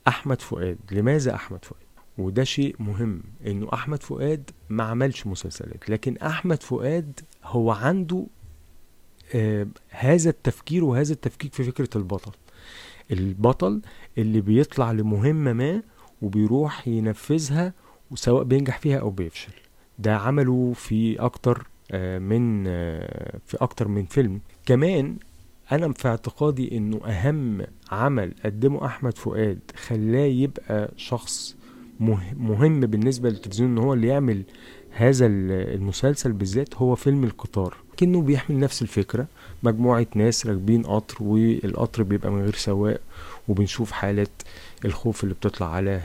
أحمد 0.08 0.40
فؤاد 0.42 0.78
لماذا 0.92 1.34
أحمد 1.34 1.64
فؤاد؟ 1.64 1.80
وده 2.18 2.44
شيء 2.44 2.76
مهم 2.78 3.22
إنه 3.46 3.68
أحمد 3.72 4.02
فؤاد 4.02 4.50
ما 4.68 4.84
عملش 4.84 5.26
مسلسلات 5.26 5.90
لكن 5.90 6.16
أحمد 6.16 6.62
فؤاد 6.62 7.20
هو 7.44 7.70
عنده 7.70 8.26
هذا 9.90 10.30
التفكير 10.30 10.84
وهذا 10.84 11.12
التفكيك 11.12 11.54
في 11.54 11.64
فكرة 11.64 11.88
البطل. 11.96 12.32
البطل 13.10 13.80
اللي 14.18 14.40
بيطلع 14.40 14.92
لمهمة 14.92 15.52
ما 15.52 15.82
وبيروح 16.22 16.88
ينفذها 16.88 17.72
وسواء 18.10 18.42
بينجح 18.44 18.78
فيها 18.78 18.98
أو 18.98 19.10
بيفشل. 19.10 19.52
ده 19.98 20.16
عمله 20.16 20.72
في 20.72 21.20
أكتر 21.20 21.66
آه 21.90 22.18
من 22.18 22.64
آه 22.66 23.38
في 23.46 23.56
أكتر 23.56 23.88
من 23.88 24.04
فيلم. 24.04 24.40
كمان 24.66 25.16
أنا 25.72 25.92
في 25.92 26.08
اعتقادي 26.08 26.76
إنه 26.76 27.06
أهم 27.06 27.62
عمل 27.90 28.34
قدمه 28.44 28.86
أحمد 28.86 29.18
فؤاد 29.18 29.58
خلاه 29.76 30.20
يبقى 30.26 30.92
شخص 30.96 31.56
مهم 32.00 32.80
بالنسبة 32.80 33.28
للتلفزيون 33.28 33.70
إن 33.70 33.78
هو 33.78 33.94
اللي 33.94 34.06
يعمل 34.06 34.42
هذا 34.98 35.26
المسلسل 35.26 36.32
بالذات 36.32 36.74
هو 36.74 36.94
فيلم 36.94 37.24
القطار. 37.24 37.76
كأنه 37.96 38.22
بيحمل 38.22 38.58
نفس 38.58 38.82
الفكرة 38.82 39.26
مجموعة 39.62 40.06
ناس 40.14 40.46
راكبين 40.46 40.82
قطر 40.82 41.16
والقطر 41.20 42.02
بيبقى 42.02 42.30
من 42.30 42.42
غير 42.42 42.54
سواق 42.54 43.00
وبنشوف 43.48 43.92
حالة 43.92 44.26
الخوف 44.84 45.24
اللي 45.24 45.34
بتطلع 45.34 45.74
على 45.74 46.00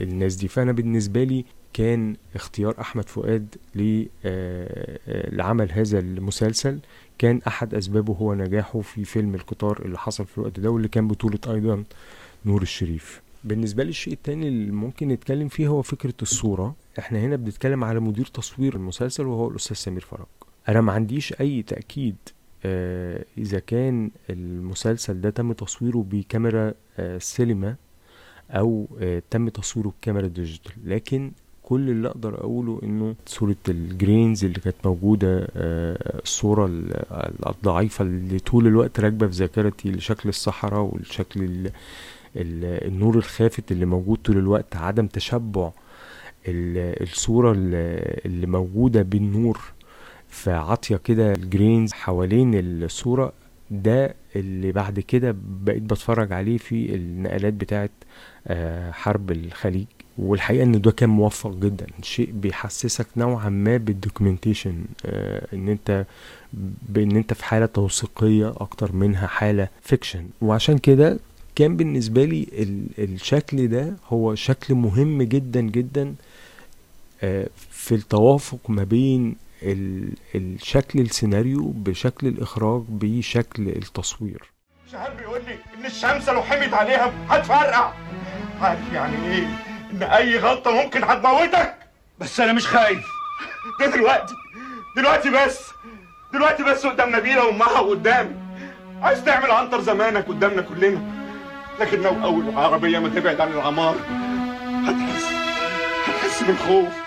الناس 0.00 0.34
دي. 0.34 0.48
فأنا 0.48 0.72
بالنسبة 0.72 1.24
لي 1.24 1.44
كان 1.72 2.16
اختيار 2.34 2.74
أحمد 2.80 3.08
فؤاد 3.08 3.46
لعمل 5.32 5.72
هذا 5.72 5.98
المسلسل. 5.98 6.78
كان 7.18 7.40
أحد 7.46 7.74
أسبابه 7.74 8.14
هو 8.14 8.34
نجاحه 8.34 8.80
في 8.80 9.04
فيلم 9.04 9.34
القطار 9.34 9.82
اللي 9.84 9.98
حصل 9.98 10.26
في 10.26 10.38
الوقت 10.38 10.60
ده 10.60 10.70
واللي 10.70 10.88
كان 10.88 11.08
بطولة 11.08 11.38
أيضا 11.48 11.84
نور 12.46 12.62
الشريف. 12.62 13.20
بالنسبة 13.44 13.84
لي 13.84 13.90
الشيء 13.90 14.12
التاني 14.12 14.48
اللي 14.48 14.72
ممكن 14.72 15.08
نتكلم 15.08 15.48
فيه 15.48 15.68
هو 15.68 15.82
فكرة 15.82 16.14
الصورة. 16.22 16.74
إحنا 16.98 17.18
هنا 17.20 17.36
بنتكلم 17.36 17.84
على 17.84 18.00
مدير 18.00 18.26
تصوير 18.26 18.74
المسلسل 18.76 19.26
وهو 19.26 19.48
الأستاذ 19.48 19.76
سمير 19.76 20.00
فرج 20.00 20.26
أنا 20.68 20.80
ما 20.80 20.92
عنديش 20.92 21.40
أي 21.40 21.62
تأكيد 21.62 22.16
آه 22.64 23.24
إذا 23.38 23.58
كان 23.58 24.10
المسلسل 24.30 25.20
ده 25.20 25.30
تم 25.30 25.52
تصويره 25.52 26.06
بكاميرا 26.10 26.72
آه 26.98 27.18
سينما 27.18 27.74
أو 28.50 28.86
آه 29.00 29.22
تم 29.30 29.48
تصويره 29.48 29.92
بكاميرا 30.02 30.26
ديجيتال. 30.26 30.72
لكن 30.84 31.32
كل 31.62 31.90
اللي 31.90 32.08
أقدر 32.08 32.34
أقوله 32.40 32.80
إنه 32.82 33.14
صورة 33.26 33.56
ال 33.68 33.79
grains 33.79 34.44
اللي 34.44 34.60
كانت 34.60 34.76
موجودة 34.84 35.46
الصورة 35.56 36.70
الضعيفة 37.46 38.02
اللي 38.04 38.38
طول 38.38 38.66
الوقت 38.66 39.00
راكبة 39.00 39.26
في 39.26 39.32
ذاكرتي 39.32 39.90
لشكل 39.90 40.28
الصحراء 40.28 40.80
والشكل 40.82 41.42
ال 41.42 41.70
النور 42.36 43.16
الخافت 43.16 43.72
اللي 43.72 43.86
موجود 43.86 44.18
طول 44.24 44.38
الوقت 44.38 44.76
عدم 44.76 45.06
تشبع 45.06 45.70
الصورة 46.48 47.52
اللي 47.56 48.46
موجودة 48.46 49.02
بالنور 49.02 49.60
فعاطية 50.28 50.96
كده 50.96 51.32
ال 51.32 51.41
grains 51.41 51.92
حوالين 51.92 52.50
الصورة. 52.54 53.32
ده 53.70 54.14
اللي 54.36 54.72
بعد 54.72 55.00
كده 55.00 55.36
بقيت 55.64 55.82
بتفرج 55.82 56.32
عليه 56.32 56.58
في 56.58 56.94
النقلات 56.94 57.52
بتاعت 57.52 57.90
حرب 58.92 59.30
الخليج. 59.30 59.86
والحقيقة 60.18 60.62
إن 60.64 60.80
ده 60.80 60.90
كان 60.90 61.08
موفق 61.10 61.54
جدا 61.54 61.86
شيء 62.02 62.30
بيحسسك 62.32 63.06
نوعا 63.16 63.48
ما 63.48 63.76
بال 63.76 63.90
documentation 63.90 64.84
إن 65.52 65.68
أنت 65.68 66.06
بان 66.88 67.16
أنت 67.16 67.32
في 67.34 67.44
حالة 67.44 67.66
توثيقية 67.66 68.48
أكتر 68.50 68.92
منها 68.92 69.26
حالة 69.26 69.68
fiction 69.82 70.26
وعشان 70.42 70.78
كده 70.78 71.18
كان 71.56 71.76
بالنسبة 71.76 72.24
لي 72.24 72.46
الشكل 72.98 73.68
ده 73.68 73.96
هو 74.08 74.34
شكل 74.34 74.74
مهم 74.74 75.22
جدا 75.22 75.60
جدا 75.60 76.14
في 77.70 77.94
التوافق 77.94 78.58
ما 78.68 78.84
بين 78.84 79.36
الشكل 80.34 81.00
السيناريو 81.00 81.72
بشكل 81.76 82.26
الإخراج 82.26 82.82
بشكل 82.88 83.68
التصوير. 83.68 84.42
شهاب 84.92 85.16
بيقول 85.16 85.40
لي 85.46 85.58
إن 85.78 85.86
الشمس 85.86 86.28
لو 86.28 86.42
حمت 86.42 86.74
عليها 86.74 87.12
هتفرقع. 87.28 87.92
عارف 88.60 88.92
يعني 88.92 89.26
إيه؟ 89.26 89.46
إن 89.92 90.02
أي 90.02 90.38
غلطة 90.38 90.70
ممكن 90.70 91.04
هتموتك. 91.04 91.74
بس 92.18 92.40
أنا 92.40 92.52
مش 92.52 92.66
خايف. 92.66 93.04
ده 93.80 93.86
دلوقتي. 93.86 94.34
دلوقتي 94.96 95.30
بس. 95.30 95.60
دلوقتي 96.32 96.62
بس 96.62 96.86
قدام 96.86 97.16
نبيلة 97.16 97.46
وأمها 97.46 97.80
وقدامي. 97.80 98.36
عايز 99.02 99.24
تعمل 99.24 99.50
عنتر 99.50 99.80
زمانك 99.80 100.26
قدامنا 100.28 100.62
كلنا. 100.62 101.02
لكن 101.80 102.02
لو 102.02 102.24
أول 102.24 102.56
عربية 102.56 102.98
ما 102.98 103.08
تبعد 103.08 103.40
عن 103.40 103.52
العمار 103.52 103.96
هتحس 104.84 105.24
هتحس 106.04 106.42
بالخوف. 106.42 107.03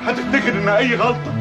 هتفتكر 0.00 0.62
إن 0.62 0.68
أي 0.68 0.94
غلطة 0.94 1.32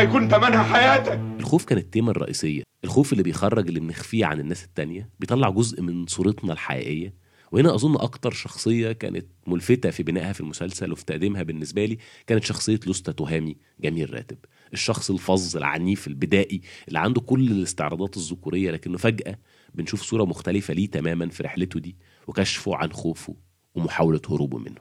هيكون 0.00 0.28
تمنها 0.28 0.62
حياتك. 0.62 1.20
الخوف 1.40 1.64
كان 1.64 1.78
التيمة 1.78 2.10
الرئيسية. 2.10 2.62
الخوف 2.84 3.12
اللي 3.12 3.22
بيخرج 3.22 3.68
اللي 3.68 3.80
بنخفيه 3.80 4.26
عن 4.26 4.40
الناس 4.40 4.64
التانية 4.64 5.10
بيطلع 5.20 5.50
جزء 5.50 5.82
من 5.82 6.06
صورتنا 6.06 6.52
الحقيقية. 6.52 7.14
وهنا 7.52 7.74
أظن 7.74 7.94
أكتر 7.96 8.30
شخصية 8.30 8.92
كانت 8.92 9.26
ملفتة 9.46 9.90
في 9.90 10.02
بنائها 10.02 10.32
في 10.32 10.40
المسلسل 10.40 10.92
وفي 10.92 11.04
تقديمها 11.04 11.42
بالنسبة 11.42 11.84
لي 11.84 11.98
كانت 12.26 12.44
شخصية 12.44 12.80
لوستا 12.86 13.12
تهامي 13.12 13.56
جميل 13.80 14.14
راتب. 14.14 14.38
الشخص 14.72 15.10
الفظ 15.10 15.56
العنيف 15.56 16.06
البدائي 16.06 16.60
اللي 16.88 16.98
عنده 16.98 17.20
كل 17.20 17.50
الاستعراضات 17.50 18.16
الذكورية 18.16 18.70
لكنه 18.70 18.98
فجأة 18.98 19.38
بنشوف 19.74 20.02
صورة 20.02 20.24
مختلفة 20.24 20.74
ليه 20.74 20.90
تماما 20.90 21.28
في 21.28 21.42
رحلته 21.42 21.80
دي 21.80 21.96
وكشفه 22.26 22.76
عن 22.76 22.92
خوفه 22.92 23.36
ومحاولة 23.74 24.20
هروبه 24.30 24.58
منه. 24.58 24.80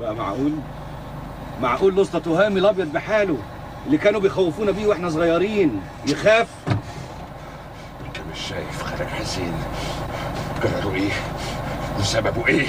بقى 0.00 0.14
معقول؟ 0.14 0.52
معقول 1.62 1.96
لسطى 1.96 2.20
تهامي 2.20 2.60
الأبيض 2.60 2.92
بحاله 2.92 3.38
اللي 3.86 3.98
كانوا 3.98 4.20
بيخوفونا 4.20 4.70
بيه 4.70 4.86
وإحنا 4.86 5.10
صغيرين 5.10 5.80
يخاف؟ 6.06 6.48
انت 8.06 8.16
مش 8.32 8.38
شايف 8.48 8.82
خالد 8.82 9.08
حسين 9.08 9.52
قرروا 10.62 10.94
إيه؟ 10.94 11.12
وسببه 12.00 12.46
إيه؟ 12.46 12.66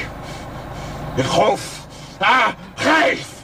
الخوف! 1.19 1.80
آه! 2.21 2.54
خايف! 2.78 3.36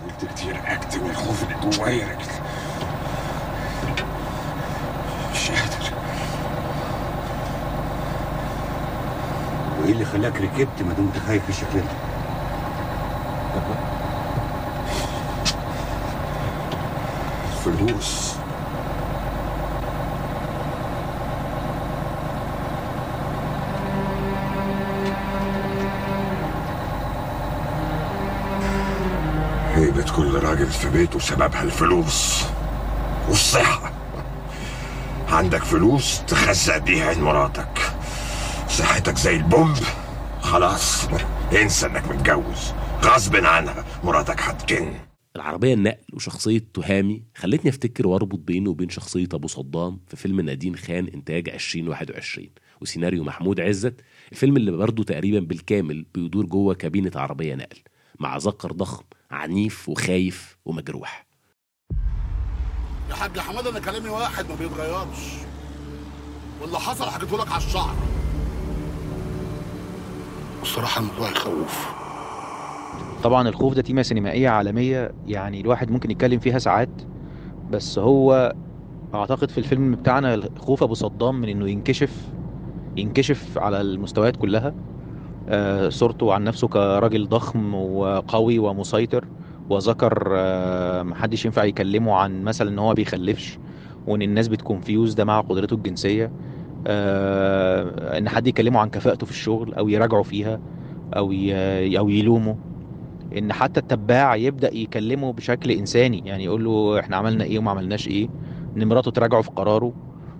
حاولت 0.00 0.32
كتير 0.34 0.56
اكتم 0.66 1.06
الخوف 1.10 1.42
اللي 1.42 1.76
جوايا 1.76 2.04
لكن 2.06 4.04
مش 5.32 5.50
قادر. 5.50 5.94
وايه 9.80 9.92
اللي 9.92 10.04
خلاك 10.04 10.36
ركبت 10.40 10.82
ما 10.82 10.92
دمت 10.98 11.18
خايف 11.26 11.46
بالشكل 11.46 11.74
ده 11.78 12.13
فلوس. 17.64 18.34
هيبة 29.74 30.12
كل 30.16 30.44
راجل 30.44 30.66
في 30.66 30.90
بيته 30.90 31.18
سببها 31.18 31.62
الفلوس 31.62 32.44
والصحة. 33.28 33.92
عندك 35.28 35.64
فلوس 35.64 36.22
تخزق 36.26 36.78
بيها 36.78 37.06
عين 37.06 37.22
مراتك. 37.22 37.92
صحتك 38.68 39.16
زي 39.16 39.36
البومب. 39.36 39.78
خلاص 40.42 41.08
انسى 41.52 41.86
انك 41.86 42.08
متجوز. 42.08 42.72
غصب 43.04 43.36
عنها. 43.36 43.84
مراتك 44.04 44.40
هتجن. 44.40 44.94
العربية 45.36 45.74
النقل 45.74 46.04
وشخصية 46.12 46.64
تهامي 46.74 47.22
خلتني 47.36 47.70
أفتكر 47.70 48.06
وأربط 48.06 48.38
بينه 48.38 48.70
وبين 48.70 48.88
شخصية 48.88 49.28
أبو 49.32 49.48
صدام 49.48 50.00
في 50.06 50.16
فيلم 50.16 50.40
نادين 50.40 50.76
خان 50.76 51.06
إنتاج 51.06 51.48
2021 51.48 52.50
وسيناريو 52.80 53.24
محمود 53.24 53.60
عزت 53.60 54.00
الفيلم 54.32 54.56
اللي 54.56 54.72
برضه 54.72 55.04
تقريبا 55.04 55.40
بالكامل 55.40 56.06
بيدور 56.14 56.46
جوه 56.46 56.74
كابينة 56.74 57.10
عربية 57.14 57.54
نقل 57.54 57.78
مع 58.20 58.36
ذكر 58.36 58.72
ضخم 58.72 59.04
عنيف 59.30 59.88
وخايف 59.88 60.56
ومجروح. 60.64 61.26
يا 63.10 63.14
حاج 63.14 63.38
حمادة 63.38 63.70
أنا 63.70 63.80
كلامي 63.80 64.08
واحد 64.08 64.48
ما 64.48 64.54
بيتغيرش. 64.54 65.18
واللي 66.62 66.78
حصل 66.78 67.04
حكيته 67.10 67.38
لك 67.38 67.52
على 67.52 67.64
الشعر. 67.64 67.96
والصراحه 70.60 71.00
الموضوع 71.00 71.30
يخوف. 71.30 72.03
طبعا 73.24 73.48
الخوف 73.48 73.74
ده 73.74 73.82
تيمة 73.82 74.02
سينمائية 74.02 74.48
عالمية 74.48 75.12
يعني 75.24 75.60
الواحد 75.60 75.90
ممكن 75.90 76.10
يتكلم 76.10 76.38
فيها 76.38 76.58
ساعات 76.58 77.00
بس 77.68 77.98
هو 77.98 78.54
أعتقد 79.14 79.50
في 79.52 79.58
الفيلم 79.58 79.92
بتاعنا 79.96 80.50
خوف 80.58 80.82
أبو 80.82 80.94
صدام 80.94 81.40
من 81.42 81.48
إنه 81.50 81.70
ينكشف 81.70 82.34
ينكشف 82.96 83.58
على 83.58 83.82
المستويات 83.82 84.36
كلها 84.36 84.76
آه، 85.48 85.90
صورته 85.90 86.34
عن 86.34 86.44
نفسه 86.44 86.68
كراجل 86.68 87.28
ضخم 87.28 87.74
وقوي 87.74 88.60
ومسيطر 88.60 89.30
وذكر 89.70 90.28
آه، 90.38 91.04
محدش 91.04 91.46
ينفع 91.46 91.64
يكلمه 91.64 92.16
عن 92.16 92.44
مثلا 92.44 92.70
إن 92.70 92.80
هو 92.80 92.94
بيخلفش 92.94 93.60
وإن 94.06 94.22
الناس 94.22 94.48
بت 94.48 94.63
confuse 94.63 95.14
ده 95.14 95.26
مع 95.26 95.40
قدرته 95.42 95.74
الجنسية 95.74 96.32
آه، 96.86 98.18
إن 98.18 98.28
حد 98.30 98.48
يكلمه 98.48 98.80
عن 98.80 98.90
كفاءته 98.90 99.26
في 99.26 99.32
الشغل 99.32 99.74
أو 99.74 99.88
يراجعه 99.90 100.22
فيها 100.24 100.60
أو 101.16 101.32
أو 101.98 102.10
يلومه. 102.10 102.73
إن 103.38 103.52
حتى 103.52 103.80
التباع 103.80 104.36
يبدأ 104.36 104.74
يكلمه 104.74 105.32
بشكل 105.32 105.70
إنساني. 105.70 106.22
يعني 106.24 106.44
يقول 106.44 106.64
له 106.64 107.00
إحنا 107.00 107.16
عملنا 107.16 107.44
إيه 107.44 107.58
وما 107.58 107.70
عملناش 107.70 108.08
إيه. 108.08 108.28
إن 108.76 108.88
مراته 108.88 109.10
تراجعه 109.10 109.42
في 109.42 109.50
قراره. 109.50 109.94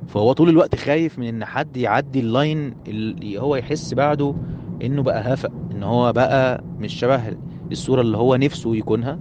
فهو 0.08 0.32
طول 0.32 0.48
الوقت 0.48 0.74
خايف 0.76 1.18
من 1.18 1.26
إن 1.26 1.44
حد 1.44 1.76
يعدي 1.76 2.20
ال 2.20 2.31
line 2.31 2.74
اللي 2.88 3.38
هو 3.38 3.56
يحس 3.56 3.94
بعده 3.94 4.34
إنه 4.82 5.02
بقى 5.02 5.34
هفق 5.34 5.52
إن 5.70 5.82
هو 5.82 6.12
بقى 6.12 6.64
مش 6.78 6.94
شبه 6.94 7.36
الصورة 7.72 8.00
اللي 8.00 8.16
هو 8.16 8.36
نفسه 8.36 8.76
يكونها. 8.76 9.18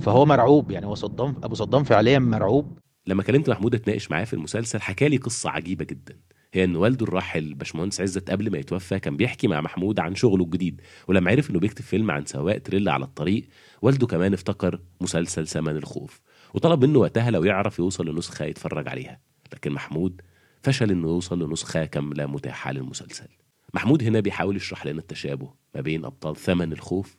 فهو 0.00 0.24
مرعوب. 0.26 0.70
يعني 0.70 0.86
هو 0.86 0.94
صدام 0.94 1.34
أبو 1.44 1.54
صدام 1.54 1.84
فعليا 1.84 2.18
مرعوب. 2.18 2.78
لما 3.06 3.22
كلمت 3.22 3.50
محمود 3.50 3.74
أتناقش 3.74 4.10
معاه 4.10 4.24
في 4.24 4.34
المسلسل 4.34 4.80
حكى 4.80 5.08
لي 5.08 5.16
قصة 5.16 5.50
عجيبة 5.50 5.84
جدا. 5.84 6.16
هي 6.54 6.64
ان 6.64 6.76
والده 6.76 7.06
الراحل 7.06 7.54
باشمهندس 7.54 8.00
عزت 8.00 8.30
قبل 8.30 8.50
ما 8.50 8.58
يتوفى 8.58 8.98
كان 8.98 9.16
بيحكي 9.16 9.48
مع 9.48 9.60
محمود 9.60 10.00
عن 10.00 10.14
شغله 10.14 10.44
الجديد. 10.44 10.80
ولما 11.08 11.30
عرف 11.30 11.50
إنه 11.50 11.58
بيكتب 11.58 11.84
فيلم 11.84 12.10
عن 12.10 12.26
سواق 12.26 12.58
تريلا 12.58 12.92
على 12.92 13.04
الطريق 13.04 13.48
والده 13.82 14.06
كمان 14.06 14.32
افتكر 14.32 14.80
مسلسل 15.00 15.46
ثمن 15.46 15.76
الخوف. 15.76 16.20
وطلب 16.54 16.84
منه 16.84 16.98
وقتها 16.98 17.30
لو 17.30 17.44
يعرف 17.44 17.78
يوصل 17.78 18.08
لنسخة 18.08 18.44
يتفرج 18.44 18.88
عليها. 18.88 19.20
لكن 19.52 19.72
محمود 19.72 20.20
فشل 20.62 20.90
إنه 20.90 21.08
يوصل 21.08 21.42
لنسخة 21.42 21.84
كاملة 21.84 22.26
متاحة 22.26 22.72
للمسلسل. 22.72 23.28
محمود 23.74 24.02
هنا 24.02 24.20
بيحاول 24.20 24.56
يشرح 24.56 24.86
لنا 24.86 24.98
التشابه 25.00 25.54
ما 25.74 25.80
بين 25.80 26.04
أبطال 26.04 26.36
ثمن 26.36 26.72
الخوف 26.72 27.16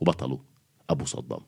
وبطله 0.00 0.44
أبو 0.90 1.04
صدام. 1.04 1.40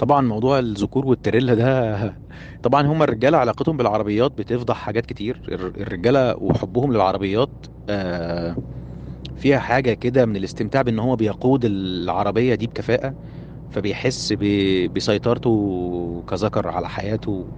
طبعا 0.00 0.20
موضوع 0.20 0.58
الذكور 0.58 1.06
والتريلا 1.06 1.54
ده 1.54 2.20
طبعا 2.62 2.82
هم 2.86 3.02
الرجالة 3.02 3.38
علاقتهم 3.38 3.76
بالعربيات 3.76 4.32
بتفضح 4.32 4.76
حاجات 4.76 5.06
كتير. 5.06 5.42
الر- 5.48 5.72
الرجالة 5.76 6.34
وحبهم 6.38 6.92
للعربيات 6.92 7.66
آه، 7.88 8.56
فيها 9.36 9.58
حاجة 9.58 9.94
كده 9.94 10.26
من 10.26 10.36
الاستمتاع 10.36 10.82
بإن 10.82 11.00
هو 11.00 11.16
بيقود 11.16 11.64
العربية 11.64 12.54
دي 12.54 12.66
بكفاءة 12.66 13.14
فبيحس 13.70 14.32
بسيطرته 14.96 16.24
كذكر 16.28 16.68
على 16.68 16.88
حياته 16.88 17.52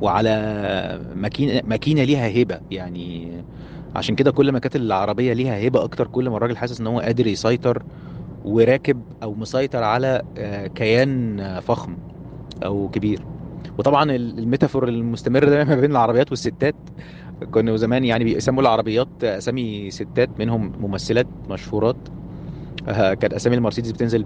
وعلى 0.00 0.30
ماكينه 1.14 1.62
ماكينة 1.64 2.04
ليها 2.04 2.42
هبه 2.42 2.60
يعني 2.70 3.32
عشان 3.96 4.14
كده 4.16 4.32
كل 4.32 4.52
ما 4.52 4.58
كانت 4.58 4.76
العربية 4.76 5.32
ليها 5.32 5.68
هبه 5.68 5.84
أكتر 5.84 6.06
كل 6.08 6.30
ما 6.30 6.36
الراجل 6.36 6.56
حاسس 6.56 6.80
إن 6.80 6.86
هو 6.86 7.00
قادر 7.00 7.26
يسيطر 7.26 7.82
وراكب 8.44 9.04
أو 9.22 9.34
مسيطر 9.34 9.82
على 9.84 10.22
آه، 10.36 10.66
كيان 10.66 11.40
آه، 11.40 11.60
فخم 11.60 11.98
أو 12.64 12.88
كبير. 12.88 13.26
وطبعا 13.78 14.04
ال- 14.12 14.38
الميتافور 14.38 14.88
المستمر 14.88 15.44
ده 15.50 15.64
ما 15.64 15.76
بين 15.76 15.90
العربيات 15.90 16.30
والستات. 16.32 16.76
كانوا 17.54 17.76
زمان 17.76 18.04
يعني 18.04 18.24
بيسموا 18.24 18.62
العربيات 18.62 19.10
أسامي 19.24 19.90
ستات 19.90 20.32
منهم 20.40 20.72
ممثلات 20.78 21.30
مشهورات. 21.48 22.08
آه، 22.88 23.14
كانت 23.14 23.34
أسامي 23.34 23.56
المرسيدس 23.56 23.90
بتنزل 23.90 24.24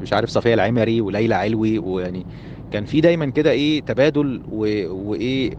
مش 0.00 0.12
عارف 0.12 0.30
صفية 0.30 0.54
العمري 0.54 1.00
وليلى 1.00 1.34
علوي 1.34 1.78
ويعني 1.78 2.26
كان 2.70 2.84
في 2.84 3.00
دايما 3.00 3.30
كده 3.30 3.50
إيه 3.50 3.80
تبادل 3.84 4.42
وإيه 4.46 5.50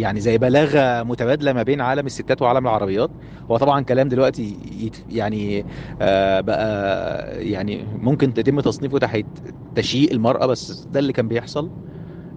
يعني 0.00 0.20
زي 0.20 0.38
بلاغة 0.38 1.02
متبادلة 1.02 1.52
ما 1.52 1.62
بين 1.62 1.80
عالم 1.80 2.06
الستات 2.06 2.42
وعالم 2.42 2.66
العربيات. 2.66 3.12
هو 3.50 3.56
طبعا 3.56 3.80
كلام 3.84 4.08
دلوقتي 4.08 4.90
يعني 5.08 5.66
آه، 6.00 6.40
بقى 6.40 7.50
يعني 7.50 7.84
ممكن 7.84 8.34
تتم 8.34 8.60
تصنيفه 8.60 8.98
تحت 8.98 9.26
تشييء 9.74 10.12
المرأة 10.12 10.46
بس 10.46 10.86
ده 10.88 11.00
اللي 11.00 11.12
كان 11.12 11.28
بيحصل. 11.28 11.70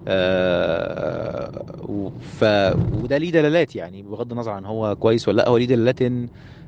آه، 0.08 1.64
ف 2.20 2.44
وده 2.92 3.18
ليه 3.18 3.30
دلالات 3.32 3.76
يعني 3.76 4.02
بغض 4.02 4.32
النظر 4.32 4.52
عن 4.52 4.64
هو 4.64 4.96
كويس 4.96 5.28
ولا 5.28 5.36
لأ 5.42 5.48
هو 5.48 5.56
ليه 5.58 5.66
دلالات 5.66 6.02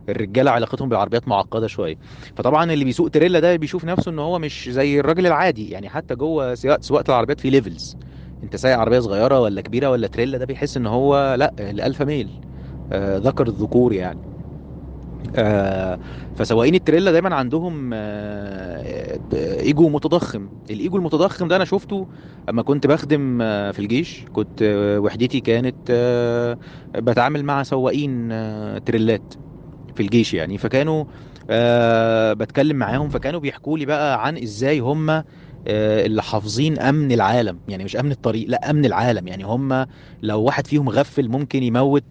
الرجالة 0.08 0.50
علاقتهم 0.50 0.88
بالعربيات 0.88 1.28
معقدة 1.28 1.66
شوية. 1.66 1.96
فطبعا 2.36 2.72
اللي 2.72 2.84
بيسوق 2.84 3.10
تريلا 3.10 3.40
ده 3.40 3.56
بيشوف 3.56 3.84
نفسه 3.84 4.10
إن 4.10 4.18
هو 4.18 4.38
مش 4.38 4.68
زي 4.72 5.00
الراجل 5.00 5.26
العادي. 5.26 5.70
يعني 5.70 5.88
حتى 5.88 6.14
جوه 6.14 6.54
سياق- 6.54 6.82
سواقة 6.82 7.04
العربيات 7.10 7.40
في 7.40 7.50
levels 7.50 7.96
أنت 8.42 8.56
سايق 8.56 8.78
عربية 8.78 9.00
صغيرة 9.00 9.40
ولا 9.40 9.60
كبيرة 9.60 9.90
ولا 9.90 10.06
تريلا 10.06 10.38
ده 10.38 10.44
بيحس 10.44 10.76
إن 10.76 10.86
هو 10.86 11.34
لأ 11.34 11.54
ال 11.60 11.68
alpha 11.68 12.04
male. 12.04 12.32
آه، 12.92 13.18
ذكر 13.18 13.46
الذكور 13.48 13.92
يعني. 13.92 14.20
آه، 15.36 15.98
فسواقين 16.34 16.74
التريلا 16.74 17.12
دايما 17.12 17.34
عندهم 17.34 17.90
آه، 17.94 19.20
إيجو 19.34 19.88
متضخم. 19.88 20.50
الإيجو 20.70 20.96
المتضخم 20.96 21.48
ده 21.48 21.56
أنا 21.56 21.64
شفته 21.64 22.08
أما 22.48 22.62
كنت 22.62 22.86
بخدم 22.86 23.42
آه، 23.42 23.70
في 23.70 23.78
الجيش. 23.78 24.24
كنت 24.32 24.62
آه، 24.62 24.98
وحدتي 25.00 25.40
كانت 25.40 25.76
آه، 25.90 26.58
بتعامل 26.94 27.44
مع 27.44 27.62
سواقين 27.62 28.32
آه، 28.32 28.78
تريلات. 28.78 29.32
في 29.96 30.02
الجيش 30.02 30.34
يعني. 30.34 30.58
فكانوا 30.58 31.04
آه، 31.50 32.32
بتكلم 32.32 32.76
معاهم 32.76 33.08
فكانوا 33.10 33.40
بيحكوا 33.40 33.78
لي 33.78 33.86
بقى 33.86 34.26
عن 34.26 34.38
إزاي 34.38 34.78
هم 34.80 35.10
آه، 35.10 35.24
اللي 36.06 36.22
حافظين 36.22 36.78
أمن 36.78 37.12
العالم. 37.12 37.60
يعني 37.68 37.84
مش 37.84 37.96
أمن 37.96 38.10
الطريق 38.12 38.48
لأ 38.48 38.70
أمن 38.70 38.84
العالم. 38.84 39.28
يعني 39.28 39.44
هم 39.44 39.86
لو 40.22 40.42
واحد 40.42 40.66
فيهم 40.66 40.88
غفل 40.88 41.28
ممكن 41.28 41.62
يموت 41.62 42.06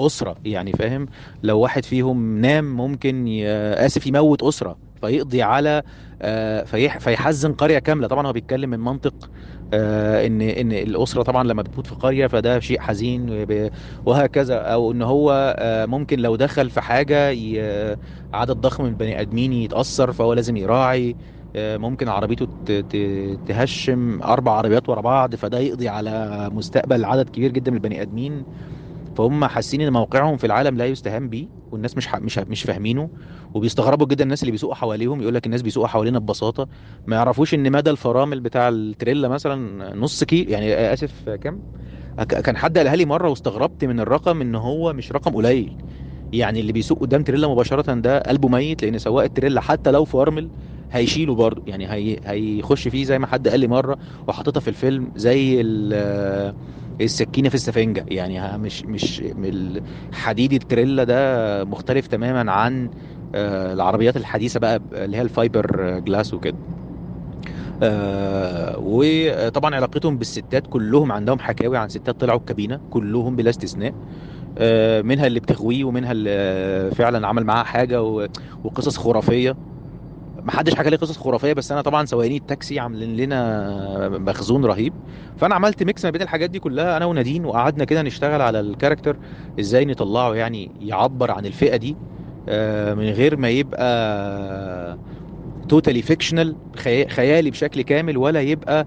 أسرة 0.00 0.36
يعني 0.44 0.72
فاهم؟ 0.72 1.06
لو 1.42 1.60
واحد 1.60 1.84
فيهم 1.84 2.38
نام 2.40 2.64
ممكن 2.76 3.26
ي... 3.28 3.46
آسف 3.86 4.06
يموت 4.06 4.42
أسرة 4.42 4.78
فيقضي 5.00 5.42
على 5.42 5.82
آه، 6.22 6.64
فيح... 6.64 6.98
فيحزن 6.98 7.52
قرية 7.52 7.78
كاملة. 7.78 8.06
طبعا 8.08 8.26
هو 8.26 8.32
بيتكلم 8.32 8.70
من 8.70 8.80
منطق 8.80 9.30
إن 9.74 10.40
إن 10.42 10.72
الأسرة 10.72 11.22
طبعا 11.22 11.44
لما 11.44 11.62
بتموت 11.62 11.86
في 11.86 11.94
قرية 11.94 12.26
فده 12.26 12.60
شيء 12.60 12.80
حزين 12.80 13.46
وهكذا. 14.06 14.58
أو 14.58 14.92
إن 14.92 15.02
هو 15.02 15.56
آه، 15.58 15.86
ممكن 15.86 16.18
لو 16.20 16.36
دخل 16.36 16.70
في 16.70 16.80
حاجة 16.80 17.30
عدد 18.34 18.56
ضخم 18.56 18.84
من 18.84 18.90
البني 18.90 19.20
آدمين 19.20 19.52
يتأثر 19.52 20.12
فهو 20.12 20.32
لازم 20.32 20.56
يراعي. 20.56 21.16
آه، 21.56 21.76
ممكن 21.76 22.08
عربيته 22.08 22.48
تهشم 23.44 24.22
أربع 24.22 24.52
عربيات 24.52 24.88
ورا 24.88 25.00
بعض 25.00 25.34
فده 25.34 25.58
يقضي 25.58 25.88
على 25.88 26.48
مستقبل 26.52 27.04
عدد 27.04 27.28
كبير 27.28 27.50
جدا 27.52 27.70
من 27.70 27.76
البني 27.76 28.02
آدمين. 28.02 28.46
فهم 29.16 29.44
حاسين 29.44 29.80
إن 29.80 29.92
موقعهم 29.92 30.36
في 30.36 30.46
العالم 30.46 30.76
لا 30.78 30.86
يستهان 30.86 31.28
بيه 31.28 31.48
والناس 31.70 31.96
مش 31.96 32.08
مش 32.14 32.38
مش 32.38 32.62
فاهمينه 32.62 33.10
وبيستغربوا 33.54 34.06
جدا 34.06 34.24
الناس 34.24 34.42
اللي 34.42 34.52
بيسوقوا 34.52 34.74
حواليهم 34.74 35.22
يقول 35.22 35.34
لك 35.34 35.46
الناس 35.46 35.62
بيسوقوا 35.62 35.88
حوالينا 35.88 36.18
ببساطة 36.18 36.68
ما 37.06 37.16
يعرفوش 37.16 37.54
إن 37.54 37.72
مدى 37.72 37.90
الفرامل 37.90 38.40
بتاع 38.40 38.68
التريلا 38.68 39.28
مثلا 39.28 39.94
نص 39.96 40.24
كيلو 40.24 40.50
يعني 40.52 40.74
آسف 40.92 41.30
كام؟ 41.30 41.62
كان 42.28 42.56
حد 42.56 42.78
قالها 42.78 42.96
لي 42.96 43.04
مرة 43.04 43.28
واستغربت 43.30 43.84
من 43.84 44.00
الرقم 44.00 44.40
إن 44.40 44.54
هو 44.54 44.92
مش 44.92 45.12
رقم 45.12 45.34
قليل. 45.36 45.76
يعني 46.32 46.60
اللي 46.60 46.72
بيسوق 46.72 47.00
قدام 47.00 47.22
تريلا 47.22 47.48
مباشرة 47.48 47.94
ده 47.94 48.18
قلبه 48.20 48.48
ميت 48.48 48.82
لأن 48.84 48.98
سواق 48.98 49.24
التريلا 49.24 49.60
حتى 49.60 49.90
لو 49.90 50.04
فرمل 50.04 50.50
هيشيله 50.90 51.34
برضه 51.34 51.62
يعني 51.66 51.88
هي 51.92 52.18
هيخش 52.24 52.88
فيه 52.88 53.04
زي 53.04 53.18
ما 53.18 53.26
حد 53.26 53.48
قال 53.48 53.60
لي 53.60 53.66
مرة 53.68 53.98
وحاططها 54.28 54.60
في 54.60 54.68
الفيلم 54.68 55.12
زي 55.16 55.60
ال- 55.60 56.54
السكينة 57.00 57.48
في 57.48 57.54
السفنجة. 57.54 58.04
يعني 58.08 58.58
مش 58.58 58.84
مش 58.84 59.22
حديد 60.12 60.52
التريلا 60.52 61.04
ده 61.04 61.64
مختلف 61.64 62.06
تماما 62.06 62.52
عن 62.52 62.90
آه، 63.34 63.72
العربيات 63.72 64.16
الحديثة 64.16 64.60
بقى 64.60 64.82
اللي 64.92 65.16
هي 65.16 65.22
الفايبر 65.22 65.98
جلاس 65.98 66.34
وكده. 66.34 66.58
آه، 67.82 68.76
وطبعا 68.78 69.74
علاقتهم 69.74 70.18
بالستات 70.18 70.66
كلهم 70.68 71.12
عندهم 71.12 71.38
حكاوي 71.38 71.76
عن 71.78 71.88
ستات 71.88 72.20
طلعوا 72.20 72.38
الكابينة 72.38 72.80
كلهم 72.88 73.36
بلا 73.36 73.50
استثناء. 73.50 73.94
آه، 74.58 75.02
منها 75.02 75.26
اللي 75.26 75.40
بتغويه 75.40 75.84
ومنها 75.84 76.12
اللي 76.12 76.92
فعلا 76.96 77.26
عمل 77.28 77.44
معاها 77.44 77.64
حاجة 77.64 78.02
وقصص 78.64 78.98
خرافية. 78.98 79.56
ما 80.46 80.52
حدش 80.52 80.74
حكى 80.74 80.90
لي 80.90 80.96
قصص 80.96 81.18
خرافية 81.18 81.52
بس 81.52 81.72
أنا 81.72 81.82
طبعا 81.82 82.04
سواقين 82.06 82.36
التاكسي 82.36 82.78
عاملين 82.80 83.16
لنا 83.16 84.08
مخزون 84.08 84.64
رهيب. 84.64 84.96
فأنا 85.36 85.54
عملت 85.54 85.82
mix 85.82 86.04
ما 86.04 86.10
بين 86.10 86.22
الحاجات 86.22 86.50
دي 86.50 86.60
كلها 86.60 86.96
أنا 86.96 87.04
ونادين 87.06 87.44
وقعدنا 87.46 87.84
كده 87.84 88.02
نشتغل 88.02 88.42
على 88.42 88.60
ال 88.60 88.66
character 88.66 89.18
إزاي 89.60 89.84
نطلعه 89.84 90.34
يعني 90.34 90.72
يعبر 90.80 91.30
عن 91.30 91.46
الفئة 91.46 91.76
دي 91.76 91.98
آه، 92.48 92.94
من 92.94 93.10
غير 93.10 93.36
ما 93.36 93.50
يبقى 93.50 93.82
totally 95.68 96.02
fictional 96.02 96.58
خيالي 97.10 97.50
بشكل 97.50 97.82
كامل 97.82 98.16
ولا 98.16 98.40
يبقى 98.40 98.86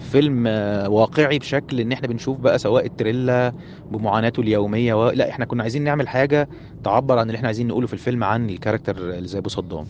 فيلم 0.00 0.44
آه، 0.46 0.88
واقعي 0.88 1.38
بشكل 1.38 1.80
إن 1.80 1.92
إحنا 1.92 2.08
بنشوف 2.08 2.38
بقى 2.38 2.58
سواق 2.58 2.84
التريلا 2.84 3.52
بمعاناته 3.90 4.40
اليومية 4.40 4.94
و... 4.94 5.10
لا 5.10 5.30
إحنا 5.30 5.44
كنا 5.44 5.62
عايزين 5.62 5.84
نعمل 5.84 6.08
حاجة 6.08 6.48
تعبر 6.84 7.18
عن 7.18 7.26
اللي 7.26 7.36
إحنا 7.36 7.48
عايزين 7.48 7.66
نقوله 7.68 7.86
في 7.86 7.92
الفيلم 7.92 8.24
عن 8.24 8.50
ال 8.50 8.55
character 8.55 8.96
اللي 8.96 9.28
زي 9.28 9.38
أبو 9.38 9.48
صدام. 9.48 9.86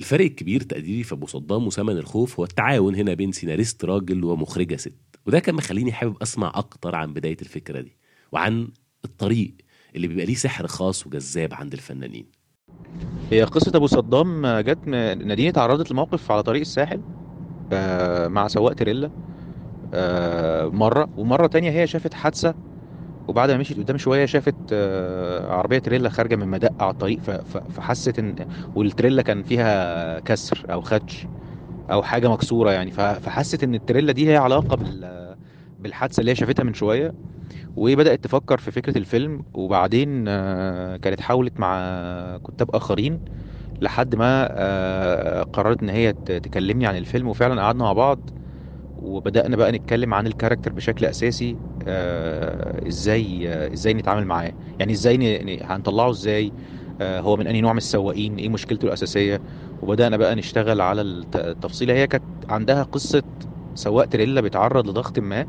الفرق 0.00 0.24
الكبير 0.24 0.60
تقديري 0.60 1.02
في 1.02 1.12
أبو 1.14 1.26
صدام 1.26 1.66
وثمن 1.66 1.98
الخوف 1.98 2.38
هو 2.40 2.44
التعاون 2.44 2.94
هنا 2.94 3.14
بين 3.14 3.32
سيناريست 3.32 3.84
راجل 3.84 4.24
ومخرجة 4.24 4.76
ست. 4.76 4.94
وده 5.26 5.38
كان 5.38 5.54
مخليني 5.54 5.92
حابب 5.92 6.16
أسمع 6.22 6.52
أكتر 6.54 6.94
عن 6.94 7.12
بداية 7.12 7.36
الفكرة 7.42 7.80
دي 7.80 7.96
وعن 8.32 8.68
الطريق 9.04 9.54
اللي 9.96 10.08
بيبقى 10.08 10.26
ليه 10.26 10.34
سحر 10.34 10.66
خاص 10.66 11.06
وجذاب 11.06 11.54
عند 11.54 11.72
الفنانين. 11.72 12.26
هي 13.30 13.42
قصة 13.42 13.72
أبو 13.74 13.86
صدام 13.86 14.46
جت 14.46 14.86
نادين 14.88 15.48
اتعرضت 15.48 15.90
لموقف 15.90 16.30
على 16.32 16.42
طريق 16.42 16.60
الساحل. 16.60 17.00
مع 18.28 18.48
سواق 18.48 18.72
تريلا. 18.74 19.10
آه، 19.94 20.66
مرة 20.68 21.08
ومرة 21.16 21.46
تانية 21.46 21.70
هي 21.70 21.86
شافت 21.86 22.14
حادثة 22.14 22.56
وبعد 23.28 23.50
ما 23.50 23.58
مشيت 23.58 23.78
قدام 23.78 23.98
شوية 23.98 24.26
شافت 24.26 24.56
آه، 24.72 25.52
عربية 25.54 25.78
تريلا 25.78 26.10
خارجة 26.10 26.36
من 26.36 26.48
مدق 26.48 26.74
على 26.82 26.90
الطريق 26.90 27.20
فحست 27.70 28.18
إن 28.18 28.36
والتريلا 28.74 29.22
كان 29.22 29.42
فيها 29.42 30.20
كسر 30.20 30.62
أو 30.70 30.82
خدش 30.82 31.28
أو 31.90 32.02
حاجة 32.02 32.28
مكسورة 32.30 32.72
يعني 32.72 32.90
فحست 32.92 33.64
إن 33.64 33.74
التريلا 33.76 34.12
دي 34.12 34.30
هي 34.30 34.36
علاقة 34.36 34.76
بال 34.76 35.36
بالحادثة 35.78 36.20
اللي 36.20 36.30
هي 36.32 36.36
شافتها 36.36 36.64
من 36.64 36.74
شوية 36.74 37.14
وبدأت 37.76 38.24
تفكر 38.24 38.58
في 38.58 38.70
فكرة 38.70 38.98
الفيلم. 38.98 39.42
وبعدين 39.54 40.24
آه، 40.28 40.96
كانت 40.96 41.20
حاولت 41.20 41.60
مع 41.60 41.78
كتاب 42.48 42.70
آخرين 42.76 43.20
لحد 43.80 44.14
ما 44.14 44.48
آه، 44.52 45.42
قررت 45.42 45.82
إن 45.82 45.88
هي 45.88 46.12
تكلمني 46.12 46.86
عن 46.86 46.96
الفيلم 46.96 47.28
وفعلا 47.28 47.62
قعدنا 47.62 47.84
مع 47.84 47.92
بعض 47.92 48.30
وبدأنا 48.96 49.56
بقى 49.56 49.72
نتكلم 49.72 50.14
عن 50.14 50.26
الكاركتر 50.26 50.72
بشكل 50.72 51.06
أساسي 51.06 51.60
آه، 51.86 52.88
إزاي 52.88 53.48
آه، 53.54 53.72
إزاي 53.74 53.94
نتعامل 53.94 54.26
معاه. 54.26 54.54
يعني 54.78 54.92
إزاي 54.92 55.62
هنطلعه 55.64 56.10
إزاي؟ 56.10 56.54
هو 57.02 57.36
من 57.36 57.46
أنهي 57.46 57.60
نوع 57.60 57.72
من 57.72 57.78
السواقين؟ 57.78 58.38
إيه 58.38 58.48
مشكلته 58.48 58.86
الأساسية؟ 58.86 59.42
وبدأنا 59.80 60.16
بقى 60.16 60.34
نشتغل 60.34 60.80
على 60.80 61.00
الت- 61.02 61.36
التفصيلة. 61.36 61.94
هي 61.94 62.06
كانت 62.06 62.24
عندها 62.50 62.82
قصة 62.82 63.22
سواق 63.74 64.06
تريلا 64.06 64.40
بيتعرض 64.40 64.88
لضغط 64.88 65.18
ما 65.18 65.46